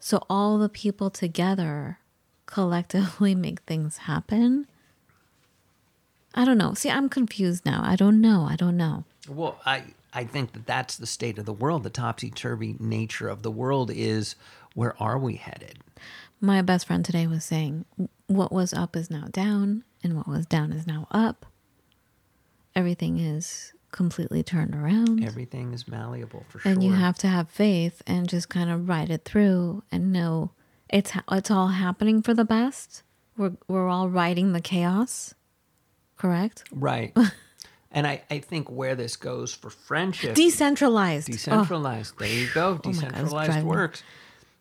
So 0.00 0.20
all 0.28 0.58
the 0.58 0.68
people 0.68 1.08
together 1.08 1.98
collectively 2.46 3.34
make 3.36 3.60
things 3.60 3.98
happen. 3.98 4.66
I 6.34 6.44
don't 6.44 6.58
know. 6.58 6.74
See, 6.74 6.90
I'm 6.90 7.08
confused 7.08 7.64
now. 7.64 7.82
I 7.84 7.94
don't 7.94 8.20
know. 8.20 8.46
I 8.50 8.56
don't 8.56 8.76
know. 8.76 9.04
Well, 9.28 9.60
I 9.64 9.84
I 10.12 10.24
think 10.24 10.52
that 10.52 10.66
that's 10.66 10.96
the 10.96 11.06
state 11.06 11.38
of 11.38 11.46
the 11.46 11.52
world. 11.52 11.84
The 11.84 11.90
topsy 11.90 12.30
turvy 12.30 12.74
nature 12.78 13.28
of 13.28 13.42
the 13.42 13.50
world 13.50 13.90
is 13.90 14.34
where 14.74 15.00
are 15.00 15.18
we 15.18 15.36
headed? 15.36 15.78
My 16.40 16.60
best 16.62 16.86
friend 16.86 17.04
today 17.04 17.26
was 17.26 17.44
saying 17.44 17.84
what 18.26 18.52
was 18.52 18.72
up 18.74 18.96
is 18.96 19.10
now 19.10 19.26
down 19.30 19.84
and 20.02 20.16
what 20.16 20.26
was 20.26 20.46
down 20.46 20.72
is 20.72 20.86
now 20.86 21.06
up. 21.10 21.46
Everything 22.74 23.18
is 23.18 23.74
completely 23.92 24.42
turned 24.42 24.74
around. 24.74 25.22
Everything 25.24 25.72
is 25.72 25.86
malleable 25.86 26.44
for 26.48 26.58
sure. 26.58 26.72
and 26.72 26.82
you 26.82 26.92
have 26.92 27.16
to 27.18 27.28
have 27.28 27.48
faith 27.50 28.02
and 28.06 28.28
just 28.28 28.48
kind 28.48 28.70
of 28.70 28.88
ride 28.88 29.10
it 29.10 29.24
through 29.24 29.82
and 29.92 30.12
know 30.12 30.50
it's 30.88 31.12
it's 31.30 31.50
all 31.50 31.68
happening 31.68 32.22
for 32.22 32.34
the 32.34 32.44
best. 32.44 33.02
We're 33.36 33.52
we're 33.68 33.88
all 33.88 34.08
riding 34.08 34.52
the 34.52 34.60
chaos, 34.60 35.34
correct? 36.16 36.64
right. 36.72 37.16
and 37.90 38.06
I, 38.06 38.22
I 38.30 38.38
think 38.40 38.70
where 38.70 38.94
this 38.94 39.16
goes 39.16 39.52
for 39.54 39.70
friendship 39.70 40.34
Decentralized. 40.34 41.28
Oh, 41.30 41.32
Decentralized. 41.32 42.18
There 42.18 42.28
you 42.28 42.48
go. 42.52 42.68
Oh 42.68 42.74
God, 42.74 42.86
it's 42.86 43.00
Decentralized 43.00 43.58
me- 43.58 43.62
works. 43.64 44.02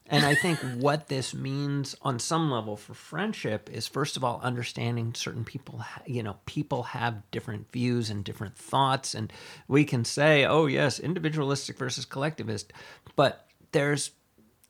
And 0.08 0.26
I 0.26 0.36
think 0.36 0.60
what 0.60 1.08
this 1.08 1.34
means 1.34 1.96
on 2.02 2.20
some 2.20 2.52
level 2.52 2.76
for 2.76 2.94
friendship 2.94 3.70
is 3.72 3.88
first 3.88 4.18
of 4.18 4.24
all 4.26 4.42
understanding 4.44 5.14
certain 5.14 5.46
people, 5.46 5.84
you 6.06 6.22
know, 6.22 6.36
people 6.46 6.84
have 6.84 7.30
different 7.32 7.72
views 7.72 8.10
and 8.10 8.24
different 8.24 8.58
thoughts 8.58 9.16
and 9.16 9.32
we 9.70 9.86
can 9.86 10.04
say, 10.04 10.46
"Oh 10.46 10.66
yes, 10.66 11.00
individualistic 11.00 11.78
versus 11.78 12.04
collectivist." 12.04 12.74
But 13.16 13.48
there's 13.72 14.12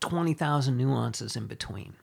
20,000 0.00 0.76
nuances 0.76 1.36
in 1.36 1.46
between. 1.46 1.94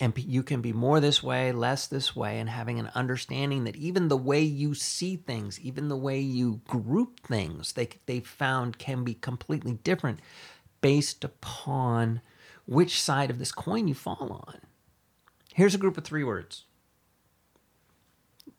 And 0.00 0.16
you 0.18 0.42
can 0.42 0.60
be 0.60 0.72
more 0.72 0.98
this 0.98 1.22
way, 1.22 1.52
less 1.52 1.86
this 1.86 2.16
way, 2.16 2.40
and 2.40 2.50
having 2.50 2.80
an 2.80 2.90
understanding 2.96 3.62
that 3.64 3.76
even 3.76 4.08
the 4.08 4.16
way 4.16 4.42
you 4.42 4.74
see 4.74 5.16
things, 5.16 5.60
even 5.60 5.88
the 5.88 5.96
way 5.96 6.18
you 6.18 6.60
group 6.66 7.20
things, 7.20 7.72
they 7.72 7.88
they 8.06 8.18
found 8.20 8.78
can 8.78 9.04
be 9.04 9.14
completely 9.14 9.74
different 9.84 10.18
based 10.80 11.22
upon 11.22 12.20
which 12.66 13.00
side 13.00 13.30
of 13.30 13.38
this 13.38 13.52
coin 13.52 13.88
you 13.88 13.94
fall 13.94 14.44
on. 14.46 14.60
Here's 15.54 15.74
a 15.74 15.78
group 15.78 15.96
of 15.98 16.04
three 16.04 16.24
words. 16.24 16.64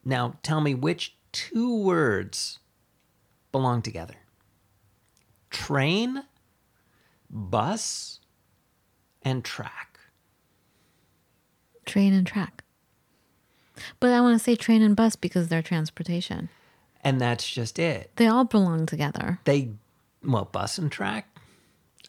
Now 0.03 0.37
tell 0.43 0.61
me 0.61 0.75
which 0.75 1.15
two 1.31 1.75
words 1.75 2.59
belong 3.51 3.81
together. 3.81 4.15
Train, 5.49 6.23
bus, 7.29 8.19
and 9.23 9.43
track. 9.43 9.99
Train 11.85 12.13
and 12.13 12.25
track. 12.25 12.63
But 13.99 14.11
I 14.11 14.21
want 14.21 14.37
to 14.37 14.43
say 14.43 14.55
train 14.55 14.81
and 14.81 14.95
bus 14.95 15.15
because 15.15 15.47
they're 15.47 15.61
transportation. 15.61 16.49
And 17.03 17.19
that's 17.19 17.49
just 17.49 17.77
it. 17.77 18.11
They 18.15 18.27
all 18.27 18.45
belong 18.45 18.85
together. 18.85 19.39
They, 19.43 19.71
well, 20.23 20.45
bus 20.45 20.77
and 20.77 20.91
track? 20.91 21.27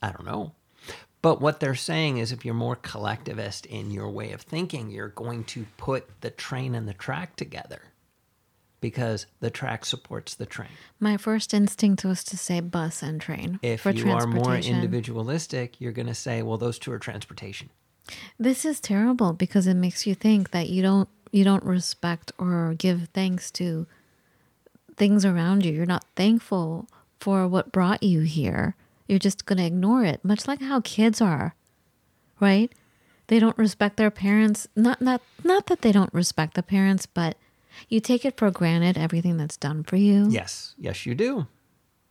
I 0.00 0.10
don't 0.10 0.24
know. 0.24 0.52
But 1.26 1.40
what 1.40 1.58
they're 1.58 1.74
saying 1.74 2.18
is 2.18 2.30
if 2.30 2.44
you're 2.44 2.54
more 2.54 2.76
collectivist 2.76 3.66
in 3.66 3.90
your 3.90 4.08
way 4.08 4.30
of 4.30 4.42
thinking, 4.42 4.90
you're 4.90 5.08
going 5.08 5.42
to 5.46 5.66
put 5.76 6.20
the 6.20 6.30
train 6.30 6.76
and 6.76 6.88
the 6.88 6.94
track 6.94 7.34
together 7.34 7.80
because 8.80 9.26
the 9.40 9.50
track 9.50 9.84
supports 9.84 10.36
the 10.36 10.46
train. 10.46 10.68
My 11.00 11.16
first 11.16 11.52
instinct 11.52 12.04
was 12.04 12.22
to 12.22 12.38
say 12.38 12.60
bus 12.60 13.02
and 13.02 13.20
train 13.20 13.58
If 13.60 13.80
for 13.80 13.90
you 13.90 14.08
are 14.12 14.28
more 14.28 14.54
individualistic, 14.54 15.80
you're 15.80 15.90
going 15.90 16.06
to 16.06 16.14
say, 16.14 16.42
well, 16.42 16.58
those 16.58 16.78
two 16.78 16.92
are 16.92 17.00
transportation. 17.00 17.70
This 18.38 18.64
is 18.64 18.78
terrible 18.78 19.32
because 19.32 19.66
it 19.66 19.74
makes 19.74 20.06
you 20.06 20.14
think 20.14 20.52
that 20.52 20.68
you 20.68 20.80
don't 20.80 21.08
you 21.32 21.42
don't 21.42 21.64
respect 21.64 22.30
or 22.38 22.76
give 22.78 23.08
thanks 23.12 23.50
to 23.50 23.88
things 24.96 25.24
around 25.24 25.64
you. 25.64 25.72
You're 25.72 25.86
not 25.86 26.04
thankful 26.14 26.86
for 27.18 27.48
what 27.48 27.72
brought 27.72 28.04
you 28.04 28.20
here. 28.20 28.76
You're 29.06 29.18
just 29.18 29.46
going 29.46 29.58
to 29.58 29.64
ignore 29.64 30.04
it, 30.04 30.24
much 30.24 30.46
like 30.48 30.60
how 30.60 30.80
kids 30.80 31.20
are. 31.20 31.54
Right? 32.40 32.72
They 33.28 33.38
don't 33.38 33.56
respect 33.58 33.96
their 33.96 34.10
parents. 34.10 34.68
Not 34.76 35.00
not 35.00 35.20
not 35.42 35.66
that 35.66 35.82
they 35.82 35.92
don't 35.92 36.12
respect 36.14 36.54
the 36.54 36.62
parents, 36.62 37.06
but 37.06 37.36
you 37.88 38.00
take 38.00 38.24
it 38.24 38.36
for 38.36 38.50
granted 38.50 38.96
everything 38.96 39.36
that's 39.36 39.56
done 39.56 39.84
for 39.84 39.96
you. 39.96 40.28
Yes, 40.30 40.74
yes, 40.78 41.06
you 41.06 41.14
do. 41.14 41.46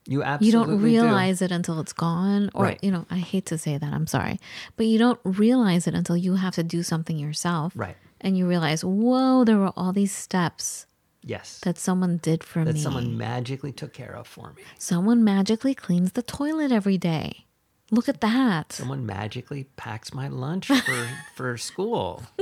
You 0.08 0.22
absolutely 0.22 0.46
you 0.46 0.52
don't 0.52 0.78
do. 0.78 0.84
realize 0.84 1.42
it 1.42 1.50
until 1.50 1.80
it's 1.80 1.92
gone 1.92 2.50
or 2.54 2.64
Right. 2.66 2.78
you 2.80 2.92
know 2.92 3.06
i 3.10 3.16
hate 3.18 3.44
to 3.46 3.58
say 3.58 3.76
that 3.76 3.92
i'm 3.92 4.06
sorry 4.06 4.38
but 4.76 4.86
you 4.86 4.98
don't 5.00 5.18
realize 5.24 5.88
it 5.88 5.94
until 5.94 6.16
you 6.16 6.36
have 6.36 6.54
to 6.54 6.62
do 6.62 6.84
something 6.84 7.18
yourself 7.18 7.72
Right. 7.74 7.96
and 8.20 8.38
you 8.38 8.46
realize 8.46 8.84
whoa 8.84 9.42
there 9.44 9.58
were 9.58 9.72
all 9.76 9.92
these 9.92 10.14
steps 10.14 10.86
Yes. 11.28 11.58
that 11.64 11.76
someone 11.76 12.18
did 12.18 12.44
for 12.44 12.60
that 12.64 12.66
me 12.66 12.78
That 12.78 12.78
someone 12.78 13.18
magically 13.18 13.72
took 13.72 13.92
care 13.92 14.14
of 14.14 14.26
for 14.28 14.52
me. 14.56 14.62
someone 14.78 15.24
magically 15.24 15.74
cleans 15.74 16.12
the 16.12 16.22
toilet 16.22 16.70
every 16.70 16.96
day 16.98 17.46
look 17.90 18.08
at 18.08 18.20
that 18.20 18.72
Someone 18.72 19.04
magically 19.04 19.64
packs 19.76 20.14
my 20.14 20.28
lunch 20.28 20.68
for 20.86 21.08
for 21.34 21.56
school. 21.58 22.22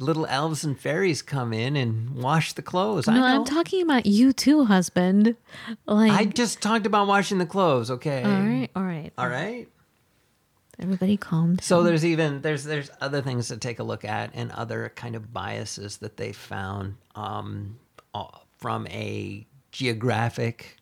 Little 0.00 0.26
elves 0.26 0.64
and 0.64 0.78
fairies 0.78 1.22
come 1.22 1.52
in 1.52 1.76
and 1.76 2.10
wash 2.22 2.52
the 2.52 2.62
clothes. 2.62 3.06
I 3.08 3.14
no 3.14 3.20
know. 3.20 3.26
i'm 3.26 3.44
talking 3.44 3.80
about 3.82 4.04
you 4.06 4.32
too 4.32 4.64
husband 4.64 5.36
like 5.86 6.10
I 6.12 6.24
just 6.26 6.60
talked 6.60 6.84
about 6.84 7.06
washing 7.06 7.38
the 7.38 7.46
clothes. 7.46 7.90
Okay. 7.92 8.22
all 8.24 8.30
right 8.30 8.68
all 8.74 8.82
right 8.82 9.12
All 9.16 9.28
right. 9.28 9.68
Everybody 10.78 11.16
calm 11.16 11.58
So 11.60 11.82
there's 11.82 12.04
even 12.04 12.42
there's 12.42 12.64
there's 12.64 12.90
other 13.00 13.22
things 13.22 13.48
to 13.48 13.56
take 13.56 13.78
a 13.78 13.84
look 13.84 14.04
at 14.04 14.30
and 14.34 14.50
other 14.52 14.92
kind 14.94 15.16
of 15.16 15.32
biases 15.32 15.98
that 15.98 16.16
they 16.16 16.32
found 16.32 16.96
um, 17.14 17.78
from 18.58 18.86
a 18.88 19.46
geographic 19.72 20.76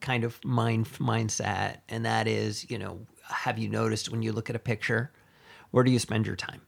kind 0.00 0.24
of 0.24 0.42
mind 0.44 0.86
mindset, 0.98 1.78
and 1.88 2.04
that 2.04 2.26
is, 2.26 2.70
you 2.70 2.78
know, 2.78 3.00
have 3.22 3.58
you 3.58 3.68
noticed 3.68 4.10
when 4.10 4.22
you 4.22 4.32
look 4.32 4.50
at 4.50 4.56
a 4.56 4.60
picture, 4.60 5.10
where 5.70 5.84
do 5.84 5.90
you 5.90 5.98
spend 5.98 6.26
your 6.26 6.36
time? 6.36 6.60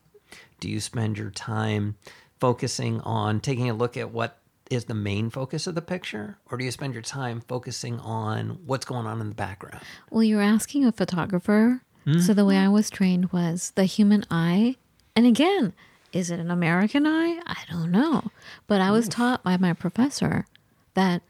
Do 0.59 0.69
you 0.69 0.81
spend 0.81 1.19
your 1.19 1.31
time 1.31 1.97
focusing 2.39 3.01
on 3.03 3.41
taking 3.41 3.69
a 3.71 3.75
look 3.75 3.97
at 3.97 4.11
what 4.11 4.39
is 4.71 4.85
the 4.85 4.95
main 4.95 5.31
focus 5.31 5.67
of 5.67 5.75
the 5.75 5.83
picture, 5.83 6.39
or 6.51 6.57
do 6.57 6.65
you 6.65 6.71
spend 6.71 6.95
your 6.95 7.03
time 7.03 7.43
focusing 7.47 7.99
on 8.01 8.61
what's 8.67 8.85
going 8.85 9.07
on 9.07 9.21
in 9.21 9.29
the 9.29 9.35
background? 9.35 9.81
Well, 10.11 10.23
you're 10.23 10.43
asking 10.43 10.85
a 10.85 10.93
photographer. 10.93 11.83
So 12.21 12.35
the 12.35 12.45
way 12.45 12.55
mm-hmm. 12.55 12.65
I 12.67 12.69
was 12.69 12.91
trained 12.91 13.33
was 13.33 13.73
the 13.77 13.85
human 13.85 14.25
eye. 14.31 14.77
And 15.15 15.27
again, 15.27 15.75
is 16.13 16.31
it 16.31 16.41
an 16.41 16.51
American 16.51 17.07
eye? 17.07 17.41
I 17.47 17.59
don't 17.71 17.91
know. 17.91 18.31
But 18.67 18.81
I 18.81 18.91
was 18.91 19.09
taught 19.09 19.45
by 19.45 19.57
my 19.57 19.75
professor 19.75 20.47
that 20.95 21.23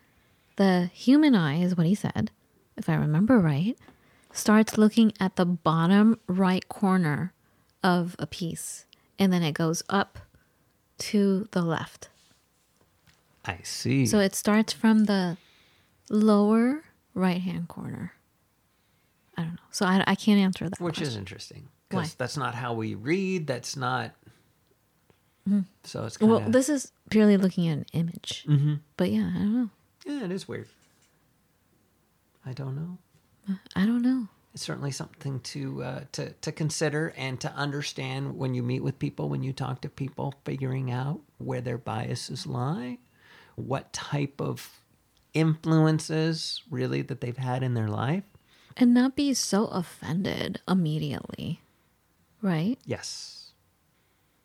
the 0.57 0.91
human 0.95 1.35
eye 1.35 1.61
is 1.61 1.77
what 1.77 1.87
he 1.87 1.95
said, 1.95 2.31
if 2.77 2.89
I 2.89 2.95
remember 2.95 3.39
right, 3.39 3.77
starts 4.33 4.79
looking 4.79 5.13
at 5.21 5.37
the 5.37 5.45
bottom 5.45 6.19
right 6.27 6.67
corner 6.69 7.33
of 7.83 8.17
a 8.19 8.27
piece 8.27 8.87
and 9.19 9.33
then 9.33 9.43
it 9.43 9.53
goes 9.53 9.83
up 9.89 10.19
to 10.99 11.49
the 11.53 11.63
left. 11.63 12.09
I 13.45 13.59
see. 13.63 14.07
So 14.07 14.19
it 14.19 14.35
starts 14.35 14.73
from 14.73 15.05
the 15.05 15.37
lower 16.09 16.85
right 17.15 17.41
hand 17.41 17.69
corner. 17.69 18.15
I 19.41 19.45
don't 19.45 19.53
know. 19.55 19.59
So 19.71 19.87
I, 19.87 20.05
I 20.07 20.15
can't 20.15 20.41
answer 20.41 20.69
that. 20.69 20.81
Which 20.81 20.97
question. 20.97 21.07
is 21.07 21.17
interesting 21.17 21.69
because 21.89 22.15
that's 22.15 22.37
not 22.37 22.55
how 22.55 22.75
we 22.75 22.95
read. 22.95 23.47
That's 23.47 23.77
not. 23.77 24.13
So 25.85 26.05
it's 26.05 26.17
kind 26.17 26.31
Mm-hmm. 26.31 26.43
well, 26.45 26.51
this 26.51 26.69
is 26.69 26.93
purely 27.11 27.37
looking 27.37 27.67
at 27.69 27.79
an 27.79 27.87
image. 27.93 28.45
Mm-hmm. 28.49 28.75
But 28.97 29.11
yeah, 29.11 29.31
I 29.35 29.39
don't 29.39 29.55
know. 29.55 29.71
yeah, 30.07 30.25
it 30.25 30.31
is 30.31 30.47
weird. 30.47 30.69
I 32.47 32.53
don't 32.53 32.77
know. 32.77 32.99
I 33.75 33.85
don't 33.85 34.03
know. 34.03 34.29
It's 34.55 34.63
certainly 34.63 34.91
something 34.93 35.41
to 35.41 35.83
uh, 35.83 36.01
to 36.13 36.31
to 36.31 36.53
consider 36.53 37.13
and 37.17 37.41
to 37.41 37.53
understand 37.55 38.37
when 38.37 38.55
you 38.55 38.63
meet 38.63 38.83
with 38.83 38.99
people, 38.99 39.29
when 39.29 39.43
you 39.43 39.53
talk 39.53 39.81
to 39.83 39.89
people, 39.89 40.35
figuring 40.45 40.91
out 40.91 41.21
where 41.39 41.61
their 41.61 41.79
biases 41.79 42.47
lie, 42.47 42.99
what 43.57 43.93
type 43.93 44.41
of 44.41 44.81
influences 45.35 46.63
really 46.71 47.03
that 47.03 47.21
they've 47.21 47.37
had 47.37 47.63
in 47.63 47.75
their 47.75 47.89
life. 47.89 48.25
And 48.81 48.95
not 48.95 49.15
be 49.15 49.35
so 49.35 49.67
offended 49.67 50.63
immediately. 50.67 51.61
Right? 52.41 52.79
Yes. 52.87 53.53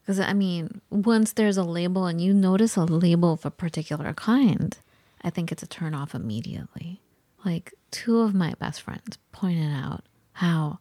Because, 0.02 0.20
I 0.20 0.34
mean, 0.34 0.82
once 0.90 1.32
there's 1.32 1.56
a 1.56 1.64
label 1.64 2.06
and 2.06 2.20
you 2.20 2.34
notice 2.34 2.76
a 2.76 2.84
label 2.84 3.32
of 3.32 3.46
a 3.46 3.50
particular 3.50 4.14
kind, 4.14 4.78
I 5.22 5.30
think 5.30 5.54
it's 5.54 5.64
a 5.64 5.68
turn 5.68 5.96
off 5.96 6.14
immediately. 6.14 7.02
Like, 7.46 7.74
two 7.92 8.20
of 8.20 8.36
my 8.36 8.56
best 8.60 8.82
friends 8.82 9.18
pointed 9.32 9.72
out 9.72 10.04
how 10.34 10.80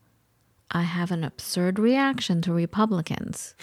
I 0.72 0.82
have 0.82 1.12
an 1.12 1.22
absurd 1.22 1.78
reaction 1.78 2.42
to 2.42 2.52
Republicans. 2.52 3.54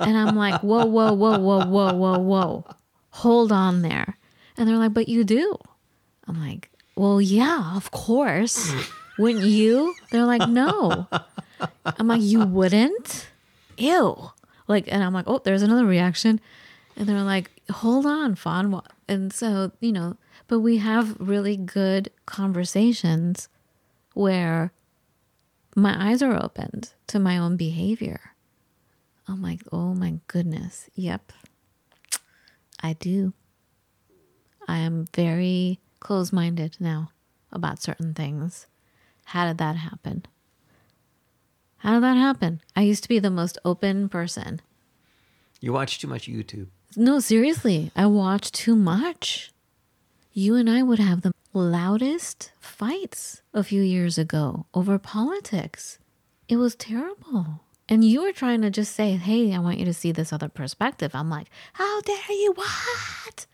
and 0.00 0.16
I'm 0.16 0.34
like, 0.34 0.62
whoa, 0.62 0.86
whoa, 0.86 1.12
whoa, 1.12 1.38
whoa, 1.38 1.66
whoa, 1.66 1.92
whoa, 1.92 2.18
whoa. 2.18 2.64
Hold 3.10 3.52
on 3.52 3.82
there. 3.82 4.16
And 4.56 4.66
they're 4.66 4.78
like, 4.78 4.94
but 4.94 5.08
you 5.08 5.22
do. 5.22 5.58
I'm 6.26 6.40
like, 6.40 6.70
well, 6.96 7.20
yeah, 7.20 7.76
of 7.76 7.90
course. 7.90 8.72
Wouldn't 9.18 9.44
you? 9.44 9.94
They're 10.10 10.26
like, 10.26 10.48
no. 10.48 11.06
I'm 11.84 12.08
like, 12.08 12.22
you 12.22 12.44
wouldn't? 12.44 13.28
Ew. 13.78 14.30
Like, 14.68 14.86
and 14.88 15.02
I'm 15.02 15.14
like, 15.14 15.26
oh, 15.28 15.40
there's 15.44 15.62
another 15.62 15.86
reaction. 15.86 16.40
And 16.96 17.08
they're 17.08 17.22
like, 17.22 17.50
hold 17.70 18.06
on, 18.06 18.34
Fawn. 18.34 18.82
And 19.08 19.32
so, 19.32 19.72
you 19.80 19.92
know, 19.92 20.16
but 20.48 20.60
we 20.60 20.78
have 20.78 21.16
really 21.18 21.56
good 21.56 22.10
conversations 22.24 23.48
where 24.14 24.72
my 25.74 26.10
eyes 26.10 26.22
are 26.22 26.42
opened 26.42 26.90
to 27.08 27.18
my 27.18 27.36
own 27.36 27.56
behavior. 27.56 28.32
I'm 29.28 29.42
like, 29.42 29.60
oh 29.72 29.94
my 29.94 30.18
goodness. 30.26 30.88
Yep. 30.94 31.32
I 32.82 32.94
do. 32.94 33.32
I 34.68 34.78
am 34.78 35.06
very 35.14 35.80
close 36.00 36.32
minded 36.32 36.76
now 36.80 37.10
about 37.52 37.82
certain 37.82 38.14
things. 38.14 38.66
How 39.26 39.46
did 39.46 39.58
that 39.58 39.76
happen? 39.76 40.24
How 41.78 41.94
did 41.94 42.02
that 42.04 42.16
happen? 42.16 42.60
I 42.74 42.82
used 42.82 43.02
to 43.02 43.08
be 43.08 43.18
the 43.18 43.30
most 43.30 43.58
open 43.64 44.08
person. 44.08 44.60
You 45.60 45.72
watch 45.72 45.98
too 45.98 46.08
much 46.08 46.28
YouTube. 46.28 46.68
No, 46.96 47.18
seriously, 47.20 47.90
I 47.96 48.06
watch 48.06 48.52
too 48.52 48.76
much. 48.76 49.52
You 50.32 50.54
and 50.54 50.68
I 50.68 50.82
would 50.82 50.98
have 50.98 51.22
the 51.22 51.32
loudest 51.52 52.52
fights 52.60 53.42
a 53.54 53.64
few 53.64 53.82
years 53.82 54.18
ago 54.18 54.66
over 54.74 54.98
politics. 54.98 55.98
It 56.48 56.56
was 56.56 56.74
terrible. 56.74 57.60
And 57.88 58.04
you 58.04 58.22
were 58.22 58.32
trying 58.32 58.62
to 58.62 58.70
just 58.70 58.94
say, 58.94 59.12
hey, 59.12 59.54
I 59.54 59.58
want 59.58 59.78
you 59.78 59.84
to 59.84 59.94
see 59.94 60.12
this 60.12 60.32
other 60.32 60.48
perspective. 60.48 61.14
I'm 61.14 61.30
like, 61.30 61.48
how 61.74 62.00
dare 62.02 62.16
you? 62.30 62.52
What? 62.52 63.46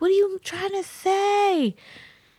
What 0.00 0.08
are 0.08 0.14
you 0.14 0.40
trying 0.42 0.70
to 0.72 0.82
say? 0.82 1.76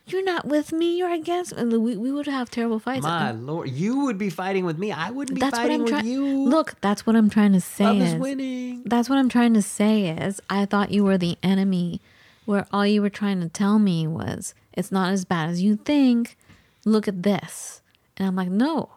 You're 0.06 0.24
not 0.24 0.46
with 0.46 0.72
me, 0.72 0.98
you're 0.98 1.12
against 1.12 1.56
me. 1.56 1.76
We, 1.76 1.96
we 1.96 2.10
would 2.10 2.26
have 2.26 2.50
terrible 2.50 2.80
fights. 2.80 3.04
My 3.04 3.30
lord, 3.30 3.68
you 3.70 4.00
would 4.00 4.18
be 4.18 4.30
fighting 4.30 4.64
with 4.64 4.76
me. 4.76 4.90
I 4.90 5.10
wouldn't 5.10 5.36
be 5.36 5.40
that's 5.40 5.52
what 5.56 5.62
fighting 5.62 5.76
I'm 5.76 5.82
with 5.84 5.90
trying. 5.92 6.06
you. 6.06 6.26
Look, 6.48 6.74
that's 6.80 7.06
what 7.06 7.14
I'm 7.14 7.30
trying 7.30 7.52
to 7.52 7.60
say. 7.60 7.84
love 7.84 8.00
is 8.00 8.12
is- 8.14 8.20
winning. 8.20 8.82
that's 8.84 9.08
what 9.08 9.18
I'm 9.18 9.28
trying 9.28 9.54
to 9.54 9.62
say 9.62 10.08
is 10.08 10.40
I 10.50 10.66
thought 10.66 10.90
you 10.90 11.04
were 11.04 11.16
the 11.16 11.38
enemy 11.42 12.00
where 12.46 12.66
all 12.72 12.84
you 12.84 13.00
were 13.00 13.10
trying 13.10 13.40
to 13.42 13.48
tell 13.48 13.78
me 13.78 14.08
was 14.08 14.54
it's 14.72 14.90
not 14.90 15.12
as 15.12 15.24
bad 15.24 15.48
as 15.48 15.62
you 15.62 15.76
think. 15.76 16.36
Look 16.84 17.06
at 17.06 17.22
this. 17.22 17.80
And 18.16 18.26
I'm 18.26 18.34
like, 18.34 18.50
"No. 18.50 18.90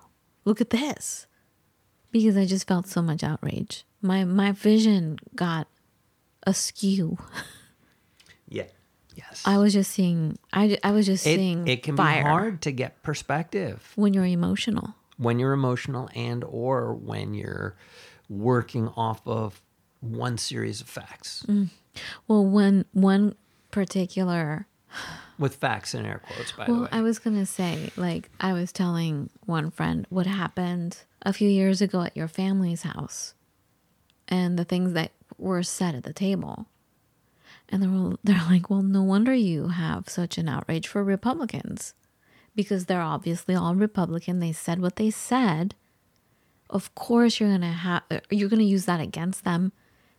Look 0.44 0.60
at 0.60 0.72
this." 0.72 1.28
Because 2.12 2.36
I 2.36 2.46
just 2.46 2.68
felt 2.68 2.88
so 2.88 3.04
much 3.04 3.24
outrage. 3.24 3.86
My 4.02 4.24
my 4.26 4.52
vision 4.54 5.20
got 5.36 5.68
askew. 6.48 7.20
Yes. 9.16 9.44
I 9.46 9.58
was 9.58 9.74
just 9.74 9.92
seeing. 9.92 10.38
I 10.54 10.78
I 10.84 10.92
was 10.92 11.06
just 11.06 11.26
it, 11.26 11.38
seeing 11.38 11.68
it 11.68 11.84
can 11.84 11.96
fire 11.96 12.24
be 12.24 12.30
hard 12.30 12.62
to 12.64 12.72
get 12.72 13.02
perspective 13.02 13.92
when 13.96 14.14
you're 14.14 14.26
emotional. 14.26 14.96
when 15.18 15.40
you're 15.40 15.54
emotional 15.54 16.10
and 16.14 16.44
or 16.44 16.94
when 16.94 17.34
you're 17.34 17.76
working 18.30 18.90
off 18.90 19.22
of 19.26 19.62
one 20.02 20.38
series 20.38 20.82
of 20.82 20.88
facts 20.88 21.46
mm. 21.48 21.70
Well, 22.28 22.46
when 22.46 22.86
one 22.92 23.36
particular 23.72 24.68
with 25.38 25.56
facts 25.56 25.94
in 25.94 26.06
air 26.06 26.22
quotes 26.26 26.52
by 26.52 26.66
the 26.66 26.74
way. 26.74 26.80
Well, 26.80 26.90
I 26.92 27.02
was 27.02 27.20
going 27.20 27.38
to 27.38 27.46
say, 27.46 27.92
like, 27.98 28.30
I 28.40 28.54
was 28.54 28.72
telling 28.72 29.30
one 29.46 29.72
friend 29.72 30.06
what 30.10 30.28
happened 30.28 30.98
a 31.22 31.34
few 31.34 31.50
years 31.50 31.82
ago 31.82 32.02
at 32.02 32.16
your 32.16 32.28
family's 32.28 32.84
house 32.84 33.34
and 34.28 34.58
the 34.58 34.66
things 34.66 34.94
that 34.94 35.12
were 35.38 35.64
said 35.64 35.96
at 35.96 36.04
the 36.04 36.14
table. 36.14 36.68
And 37.70 37.82
they're, 37.82 38.18
they're 38.24 38.46
like, 38.50 38.70
well, 38.70 38.82
no 38.82 39.04
wonder 39.04 39.34
you 39.34 39.70
have 39.70 40.10
such 40.10 40.38
an 40.38 40.50
outrage 40.50 40.88
for 40.88 41.04
Republicans 41.04 41.94
because 42.56 42.86
they're 42.86 43.02
obviously 43.02 43.56
all 43.56 43.76
Republican. 43.76 44.40
They 44.40 44.52
said 44.52 44.80
what 44.82 44.96
they 44.96 45.12
said. 45.12 45.76
Of 46.70 46.96
course, 46.96 47.40
you're 47.40 47.50
going 47.50 47.62
to 47.62 47.68
have, 47.68 48.04
uh, 48.10 48.20
you're 48.30 48.50
going 48.50 48.60
to 48.60 48.66
use 48.66 48.86
that 48.86 49.00
against 49.00 49.44
them. 49.44 49.72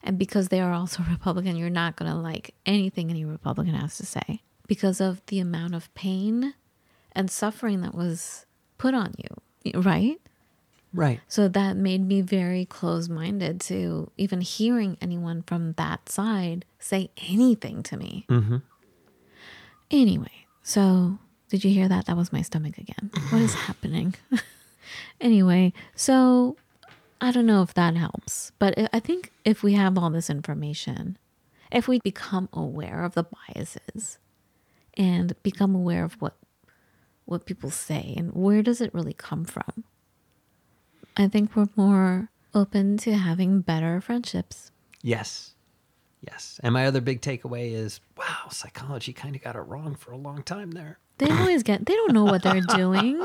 And 0.03 0.19
because 0.19 0.49
they 0.49 0.61
are 0.61 0.73
also 0.73 1.03
Republican, 1.11 1.57
you're 1.57 1.71
not 1.71 1.97
going 1.97 2.11
to 2.11 2.17
like 2.17 2.55
anything 2.65 3.11
any 3.11 3.25
Republican 3.25 3.75
has 3.75 3.97
to 3.97 4.07
say 4.07 4.43
because 4.67 5.01
of 5.01 5.25
the 5.27 5.41
amount 5.41 5.75
of 5.75 5.93
pain 5.95 6.55
and 7.13 7.31
suffering 7.31 7.81
that 7.81 7.95
was 7.95 8.47
put 8.79 8.95
on 8.95 9.15
you, 9.17 9.81
right? 9.81 10.21
Right 10.97 11.21
So 11.29 11.47
that 11.49 11.77
made 11.77 12.03
me 12.07 12.21
very 12.23 12.65
close 12.65 13.09
minded 13.09 13.61
to 13.71 14.11
even 14.17 14.41
hearing 14.41 14.97
anyone 15.01 15.43
from 15.43 15.73
that 15.75 16.09
side 16.09 16.65
say 16.79 17.11
anything 17.19 17.83
to 17.85 17.97
me. 17.97 18.25
mm-hmm. 18.29 18.57
Anyway, 19.91 20.33
so 20.63 21.19
did 21.49 21.65
you 21.65 21.71
hear 21.71 21.89
that? 21.89 22.07
That 22.07 22.17
was 22.17 22.33
my 22.33 22.43
stomach 22.43 22.79
again. 22.79 23.11
What 23.31 23.41
is 23.43 23.55
happening? 23.55 24.15
anyway, 25.21 25.73
so 25.95 26.57
I 27.21 27.31
don't 27.31 27.47
know 27.47 27.63
if 27.63 27.75
that 27.75 27.95
helps, 27.97 28.53
but 28.59 28.77
I- 28.79 28.89
I 28.95 29.01
think 29.01 29.33
if 29.45 29.63
we 29.63 29.75
have 29.75 29.97
all 29.97 30.11
this 30.11 30.29
information, 30.29 31.19
if 31.71 31.87
we 31.89 32.01
become 32.01 32.49
aware 32.53 33.05
of 33.05 33.15
the 33.15 33.25
biases 33.25 34.19
and 34.95 35.35
become 35.43 35.75
aware 35.75 36.05
of 36.05 36.15
what 36.21 36.37
what 37.27 37.45
people 37.45 37.71
say 37.71 38.15
and 38.17 38.33
where 38.33 38.63
does 38.63 38.81
it 38.81 38.95
really 38.95 39.13
come 39.13 39.45
from, 39.45 39.83
I 41.17 41.29
think 41.29 41.55
we're 41.57 41.69
more 41.77 42.31
open 42.55 42.97
to 42.99 43.15
having 43.15 43.61
better 43.61 44.01
friendships. 44.01 44.71
yes. 45.03 45.53
Yes. 46.27 46.59
And 46.65 46.73
my 46.75 46.87
other 46.87 47.01
big 47.01 47.21
takeaway 47.21 47.73
is 47.73 48.01
wow 48.19 48.49
psychology 48.51 49.13
kind 49.13 49.37
of 49.37 49.43
got 49.45 49.55
it 49.55 49.61
wrong 49.61 49.95
for 49.95 50.11
a 50.11 50.17
long 50.17 50.43
time 50.43 50.73
there. 50.73 50.99
They 51.19 51.31
always 51.31 51.63
get 51.63 51.87
they 51.87 51.95
don't 51.95 52.15
know 52.15 52.25
what 52.25 52.43
they're 52.43 52.61
doing. 52.75 53.25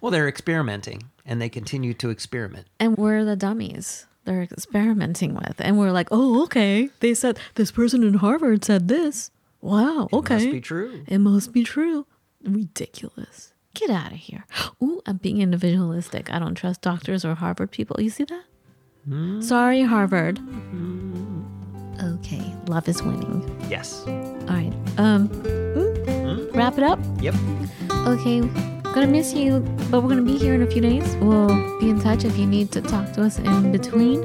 well 0.00 0.10
they're 0.10 0.26
experimenting 0.26 1.04
and 1.24 1.40
they 1.40 1.48
continue 1.48 1.94
to 1.94 2.10
experiment. 2.10 2.66
And 2.80 2.96
we're 2.96 3.24
the 3.24 3.36
dummies 3.36 4.06
they're 4.24 4.42
experimenting 4.42 5.34
with. 5.34 5.56
And 5.60 5.78
we're 5.78 5.92
like 5.92 6.08
oh 6.10 6.42
okay. 6.44 6.88
They 7.00 7.14
said 7.14 7.38
this 7.54 7.70
person 7.70 8.02
in 8.02 8.14
harvard 8.14 8.64
said 8.64 8.88
this. 8.88 9.30
Wow 9.60 10.08
okay 10.12 10.36
It 10.36 10.38
must 10.38 10.52
be 10.52 10.60
true. 10.60 11.04
It 11.06 11.18
must 11.18 11.52
be 11.52 11.62
true. 11.62 12.06
Ridiculous 12.42 13.49
get 13.74 13.90
out 13.90 14.12
of 14.12 14.18
here 14.18 14.44
ooh 14.82 15.00
i'm 15.06 15.16
being 15.18 15.40
individualistic 15.40 16.32
i 16.32 16.38
don't 16.38 16.54
trust 16.54 16.80
doctors 16.82 17.24
or 17.24 17.34
harvard 17.34 17.70
people 17.70 17.96
you 18.00 18.10
see 18.10 18.24
that 18.24 18.44
sorry 19.42 19.82
harvard 19.82 20.38
okay 22.02 22.54
love 22.66 22.88
is 22.88 23.02
winning 23.02 23.42
yes 23.68 24.04
all 24.06 24.46
right 24.48 24.72
um 24.98 25.28
mm, 25.28 26.54
wrap 26.54 26.76
it 26.78 26.84
up 26.84 26.98
yep 27.20 27.34
Okay, 28.06 28.40
gonna 28.94 29.06
miss 29.06 29.34
you, 29.34 29.60
but 29.90 30.00
we're 30.02 30.08
gonna 30.08 30.22
be 30.22 30.38
here 30.38 30.54
in 30.54 30.62
a 30.62 30.66
few 30.66 30.80
days. 30.80 31.16
We'll 31.16 31.78
be 31.80 31.90
in 31.90 32.00
touch 32.00 32.24
if 32.24 32.38
you 32.38 32.46
need 32.46 32.72
to 32.72 32.80
talk 32.80 33.12
to 33.12 33.22
us 33.22 33.38
in 33.38 33.70
between 33.72 34.22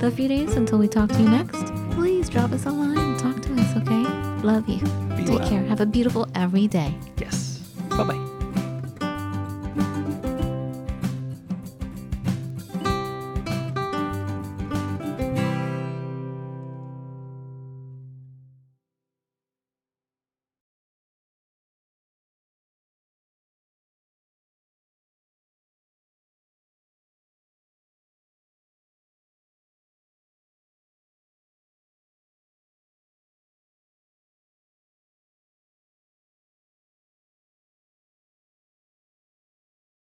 the 0.00 0.10
few 0.10 0.26
days 0.26 0.56
until 0.56 0.78
we 0.78 0.88
talk 0.88 1.10
to 1.10 1.22
you 1.22 1.28
next. 1.28 1.64
Please 1.92 2.28
drop 2.28 2.50
us 2.50 2.66
a 2.66 2.70
line, 2.70 2.98
and 2.98 3.18
talk 3.20 3.40
to 3.42 3.52
us, 3.54 3.76
okay? 3.76 4.02
Love 4.42 4.68
you. 4.68 4.80
Be 5.16 5.24
Take 5.24 5.38
well. 5.38 5.48
care. 5.48 5.62
Have 5.66 5.80
a 5.80 5.86
beautiful 5.86 6.26
every 6.34 6.66
day. 6.66 6.92
yes 7.18 7.53